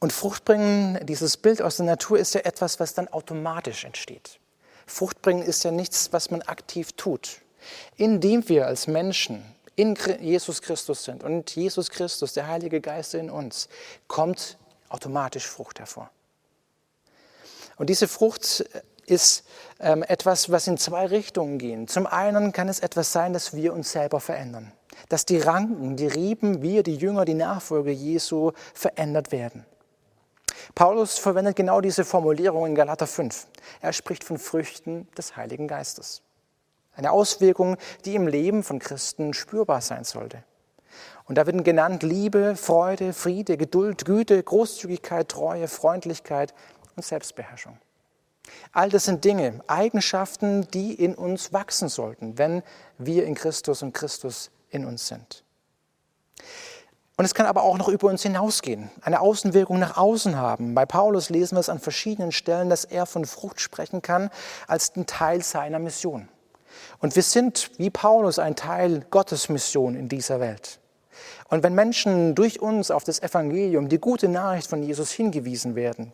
Und 0.00 0.12
Fruchtbringen, 0.12 1.04
dieses 1.06 1.36
Bild 1.36 1.60
aus 1.60 1.76
der 1.76 1.86
Natur, 1.86 2.18
ist 2.18 2.34
ja 2.34 2.42
etwas, 2.42 2.78
was 2.78 2.94
dann 2.94 3.08
automatisch 3.08 3.84
entsteht. 3.84 4.38
Fruchtbringen 4.86 5.42
ist 5.42 5.64
ja 5.64 5.70
nichts, 5.70 6.12
was 6.12 6.30
man 6.30 6.42
aktiv 6.42 6.92
tut. 6.92 7.40
Indem 7.96 8.48
wir 8.48 8.66
als 8.66 8.86
Menschen 8.86 9.44
in 9.74 9.96
Jesus 10.20 10.62
Christus 10.62 11.04
sind 11.04 11.22
und 11.22 11.54
Jesus 11.54 11.90
Christus, 11.90 12.32
der 12.32 12.46
Heilige 12.46 12.80
Geist 12.80 13.14
in 13.14 13.30
uns, 13.30 13.68
kommt 14.06 14.56
automatisch 14.88 15.46
Frucht 15.46 15.78
hervor. 15.80 16.10
Und 17.76 17.90
diese 17.90 18.08
Frucht 18.08 18.64
ist 19.06 19.44
ähm, 19.80 20.02
etwas, 20.02 20.50
was 20.50 20.66
in 20.66 20.78
zwei 20.78 21.06
Richtungen 21.06 21.58
geht. 21.58 21.90
Zum 21.90 22.06
einen 22.06 22.52
kann 22.52 22.68
es 22.68 22.80
etwas 22.80 23.12
sein, 23.12 23.32
dass 23.32 23.54
wir 23.54 23.72
uns 23.72 23.92
selber 23.92 24.20
verändern, 24.20 24.72
dass 25.08 25.26
die 25.26 25.38
Ranken, 25.38 25.96
die 25.96 26.06
Rieben, 26.06 26.62
wir, 26.62 26.82
die 26.82 26.96
Jünger, 26.96 27.24
die 27.24 27.34
Nachfolger 27.34 27.90
Jesu 27.90 28.52
verändert 28.74 29.32
werden. 29.32 29.64
Paulus 30.78 31.18
verwendet 31.18 31.56
genau 31.56 31.80
diese 31.80 32.04
Formulierung 32.04 32.64
in 32.64 32.76
Galater 32.76 33.08
5. 33.08 33.48
Er 33.80 33.92
spricht 33.92 34.22
von 34.22 34.38
Früchten 34.38 35.08
des 35.18 35.34
Heiligen 35.34 35.66
Geistes. 35.66 36.22
Eine 36.94 37.10
Auswirkung, 37.10 37.76
die 38.04 38.14
im 38.14 38.28
Leben 38.28 38.62
von 38.62 38.78
Christen 38.78 39.34
spürbar 39.34 39.80
sein 39.80 40.04
sollte. 40.04 40.44
Und 41.24 41.36
da 41.36 41.46
werden 41.46 41.64
genannt 41.64 42.04
Liebe, 42.04 42.54
Freude, 42.54 43.12
Friede, 43.12 43.56
Geduld, 43.56 44.04
Güte, 44.04 44.40
Großzügigkeit, 44.40 45.28
Treue, 45.28 45.66
Freundlichkeit 45.66 46.54
und 46.94 47.04
Selbstbeherrschung. 47.04 47.76
All 48.70 48.88
das 48.88 49.06
sind 49.06 49.24
Dinge, 49.24 49.60
Eigenschaften, 49.66 50.68
die 50.70 50.94
in 50.94 51.16
uns 51.16 51.52
wachsen 51.52 51.88
sollten, 51.88 52.38
wenn 52.38 52.62
wir 52.98 53.24
in 53.24 53.34
Christus 53.34 53.82
und 53.82 53.94
Christus 53.94 54.52
in 54.70 54.84
uns 54.84 55.08
sind. 55.08 55.42
Und 57.18 57.24
es 57.24 57.34
kann 57.34 57.46
aber 57.46 57.64
auch 57.64 57.76
noch 57.78 57.88
über 57.88 58.06
uns 58.06 58.22
hinausgehen, 58.22 58.92
eine 59.02 59.20
Außenwirkung 59.20 59.80
nach 59.80 59.96
außen 59.96 60.36
haben. 60.36 60.76
Bei 60.76 60.86
Paulus 60.86 61.30
lesen 61.30 61.56
wir 61.56 61.60
es 61.60 61.68
an 61.68 61.80
verschiedenen 61.80 62.30
Stellen, 62.30 62.70
dass 62.70 62.84
er 62.84 63.06
von 63.06 63.24
Frucht 63.24 63.60
sprechen 63.60 64.02
kann 64.02 64.30
als 64.68 64.94
ein 64.94 65.04
Teil 65.04 65.42
seiner 65.42 65.80
Mission. 65.80 66.28
Und 67.00 67.16
wir 67.16 67.24
sind 67.24 67.72
wie 67.76 67.90
Paulus 67.90 68.38
ein 68.38 68.54
Teil 68.54 69.04
Gottes 69.10 69.48
Mission 69.48 69.96
in 69.96 70.08
dieser 70.08 70.38
Welt. 70.38 70.78
Und 71.48 71.64
wenn 71.64 71.74
Menschen 71.74 72.36
durch 72.36 72.60
uns 72.60 72.92
auf 72.92 73.02
das 73.02 73.20
Evangelium, 73.20 73.88
die 73.88 73.98
gute 73.98 74.28
Nachricht 74.28 74.68
von 74.68 74.84
Jesus 74.84 75.10
hingewiesen 75.10 75.74
werden, 75.74 76.12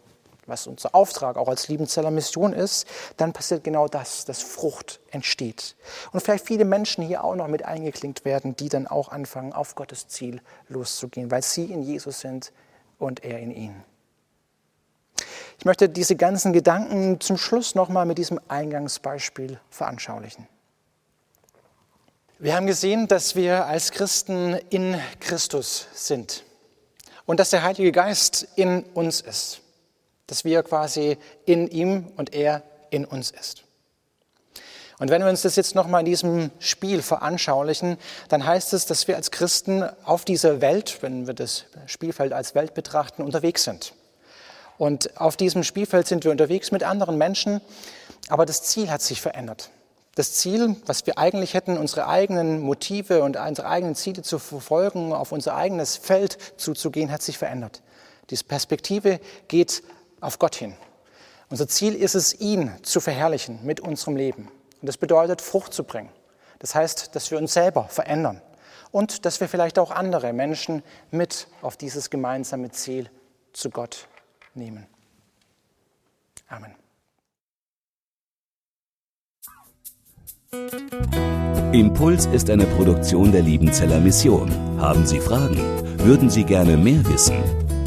was 0.48 0.66
unser 0.66 0.94
Auftrag 0.94 1.37
auch 1.37 1.48
als 1.48 1.68
Liebenzeller 1.68 2.11
Mission 2.11 2.52
ist, 2.52 2.87
dann 3.16 3.33
passiert 3.33 3.64
genau 3.64 3.88
das, 3.88 4.24
dass 4.24 4.42
Frucht 4.42 5.00
entsteht. 5.11 5.76
Und 6.12 6.20
vielleicht 6.20 6.46
viele 6.46 6.64
Menschen 6.64 7.04
hier 7.04 7.24
auch 7.24 7.35
noch 7.35 7.48
mit 7.48 7.64
eingeklinkt 7.64 8.24
werden, 8.24 8.57
die 8.57 8.68
dann 8.68 8.87
auch 8.87 9.09
anfangen, 9.09 9.52
auf 9.52 9.74
Gottes 9.74 10.09
Ziel 10.09 10.40
loszugehen, 10.68 11.30
weil 11.30 11.42
sie 11.42 11.64
in 11.64 11.83
Jesus 11.83 12.20
sind 12.20 12.52
und 12.98 13.24
er 13.24 13.38
in 13.38 13.50
ihnen. 13.50 13.85
Ich 15.59 15.64
möchte 15.64 15.88
diese 15.88 16.16
ganzen 16.16 16.52
Gedanken 16.52 17.20
zum 17.20 17.37
Schluss 17.37 17.74
nochmal 17.74 18.07
mit 18.07 18.18
diesem 18.18 18.40
Eingangsbeispiel 18.48 19.61
veranschaulichen. 19.70 20.48
Wir 22.38 22.57
haben 22.57 22.66
gesehen, 22.66 23.07
dass 23.07 23.37
wir 23.37 23.66
als 23.66 23.92
Christen 23.92 24.54
in 24.70 25.00
Christus 25.20 25.87
sind 25.94 26.44
und 27.26 27.40
dass 27.40 27.50
der 27.50 27.62
Heilige 27.62 27.92
Geist 27.92 28.46
in 28.57 28.83
uns 28.83 29.20
ist 29.20 29.63
dass 30.26 30.44
wir 30.44 30.62
quasi 30.62 31.18
in 31.44 31.68
ihm 31.68 32.12
und 32.16 32.34
er 32.34 32.62
in 32.90 33.04
uns 33.04 33.30
ist. 33.30 33.64
Und 34.98 35.10
wenn 35.10 35.22
wir 35.22 35.28
uns 35.28 35.42
das 35.42 35.56
jetzt 35.56 35.74
nochmal 35.74 36.00
in 36.00 36.06
diesem 36.06 36.50
Spiel 36.60 37.02
veranschaulichen, 37.02 37.98
dann 38.28 38.46
heißt 38.46 38.72
es, 38.74 38.87
dass 38.87 39.08
wir 39.08 39.16
als 39.16 39.30
Christen 39.30 39.82
auf 40.04 40.24
dieser 40.24 40.60
Welt, 40.60 40.98
wenn 41.00 41.26
wir 41.26 41.34
das 41.34 41.64
Spielfeld 41.87 42.32
als 42.32 42.54
Welt 42.54 42.74
betrachten, 42.74 43.22
unterwegs 43.22 43.64
sind. 43.64 43.94
Und 44.78 45.20
auf 45.20 45.37
diesem 45.37 45.64
Spielfeld 45.64 46.06
sind 46.06 46.24
wir 46.24 46.30
unterwegs 46.30 46.70
mit 46.70 46.84
anderen 46.84 47.18
Menschen, 47.18 47.60
aber 48.28 48.46
das 48.46 48.62
Ziel 48.62 48.90
hat 48.90 49.02
sich 49.02 49.20
verändert. 49.20 49.70
Das 50.14 50.34
Ziel, 50.34 50.76
was 50.87 51.06
wir 51.06 51.18
eigentlich 51.18 51.54
hätten, 51.54 51.76
unsere 51.76 52.06
eigenen 52.06 52.60
Motive 52.60 53.22
und 53.24 53.37
unsere 53.37 53.68
eigenen 53.68 53.96
Ziele 53.96 54.22
zu 54.22 54.38
verfolgen, 54.38 55.12
auf 55.12 55.32
unser 55.32 55.56
eigenes 55.56 55.96
Feld 55.96 56.38
zuzugehen, 56.56 57.10
hat 57.10 57.22
sich 57.22 57.37
verändert. 57.37 57.82
Diese 58.30 58.44
Perspektive 58.44 59.20
geht 59.48 59.82
auf 60.24 60.38
Gott 60.38 60.54
hin. 60.56 60.74
Unser 61.50 61.68
Ziel 61.68 61.94
ist 61.94 62.14
es, 62.14 62.40
ihn 62.40 62.72
zu 62.82 63.00
verherrlichen 63.00 63.60
mit 63.64 63.80
unserem 63.80 64.16
Leben. 64.16 64.48
Und 64.80 64.88
das 64.88 64.96
bedeutet, 64.96 65.40
Frucht 65.40 65.72
zu 65.72 65.84
bringen. 65.84 66.08
Das 66.58 66.74
heißt, 66.74 67.14
dass 67.14 67.30
wir 67.30 67.38
uns 67.38 67.52
selber 67.52 67.84
verändern 67.84 68.40
und 68.90 69.26
dass 69.26 69.40
wir 69.40 69.48
vielleicht 69.48 69.78
auch 69.78 69.90
andere 69.90 70.32
Menschen 70.32 70.82
mit 71.10 71.46
auf 71.62 71.76
dieses 71.76 72.10
gemeinsame 72.10 72.70
Ziel 72.70 73.10
zu 73.52 73.70
Gott 73.70 74.08
nehmen. 74.54 74.87
Amen. 76.48 76.74
Impuls 81.72 82.26
ist 82.26 82.48
eine 82.48 82.64
Produktion 82.64 83.32
der 83.32 83.42
Liebenzeller 83.42 83.98
Mission. 83.98 84.50
Haben 84.80 85.04
Sie 85.06 85.20
Fragen? 85.20 85.58
Würden 85.98 86.30
Sie 86.30 86.44
gerne 86.44 86.76
mehr 86.76 87.04
wissen? 87.06 87.63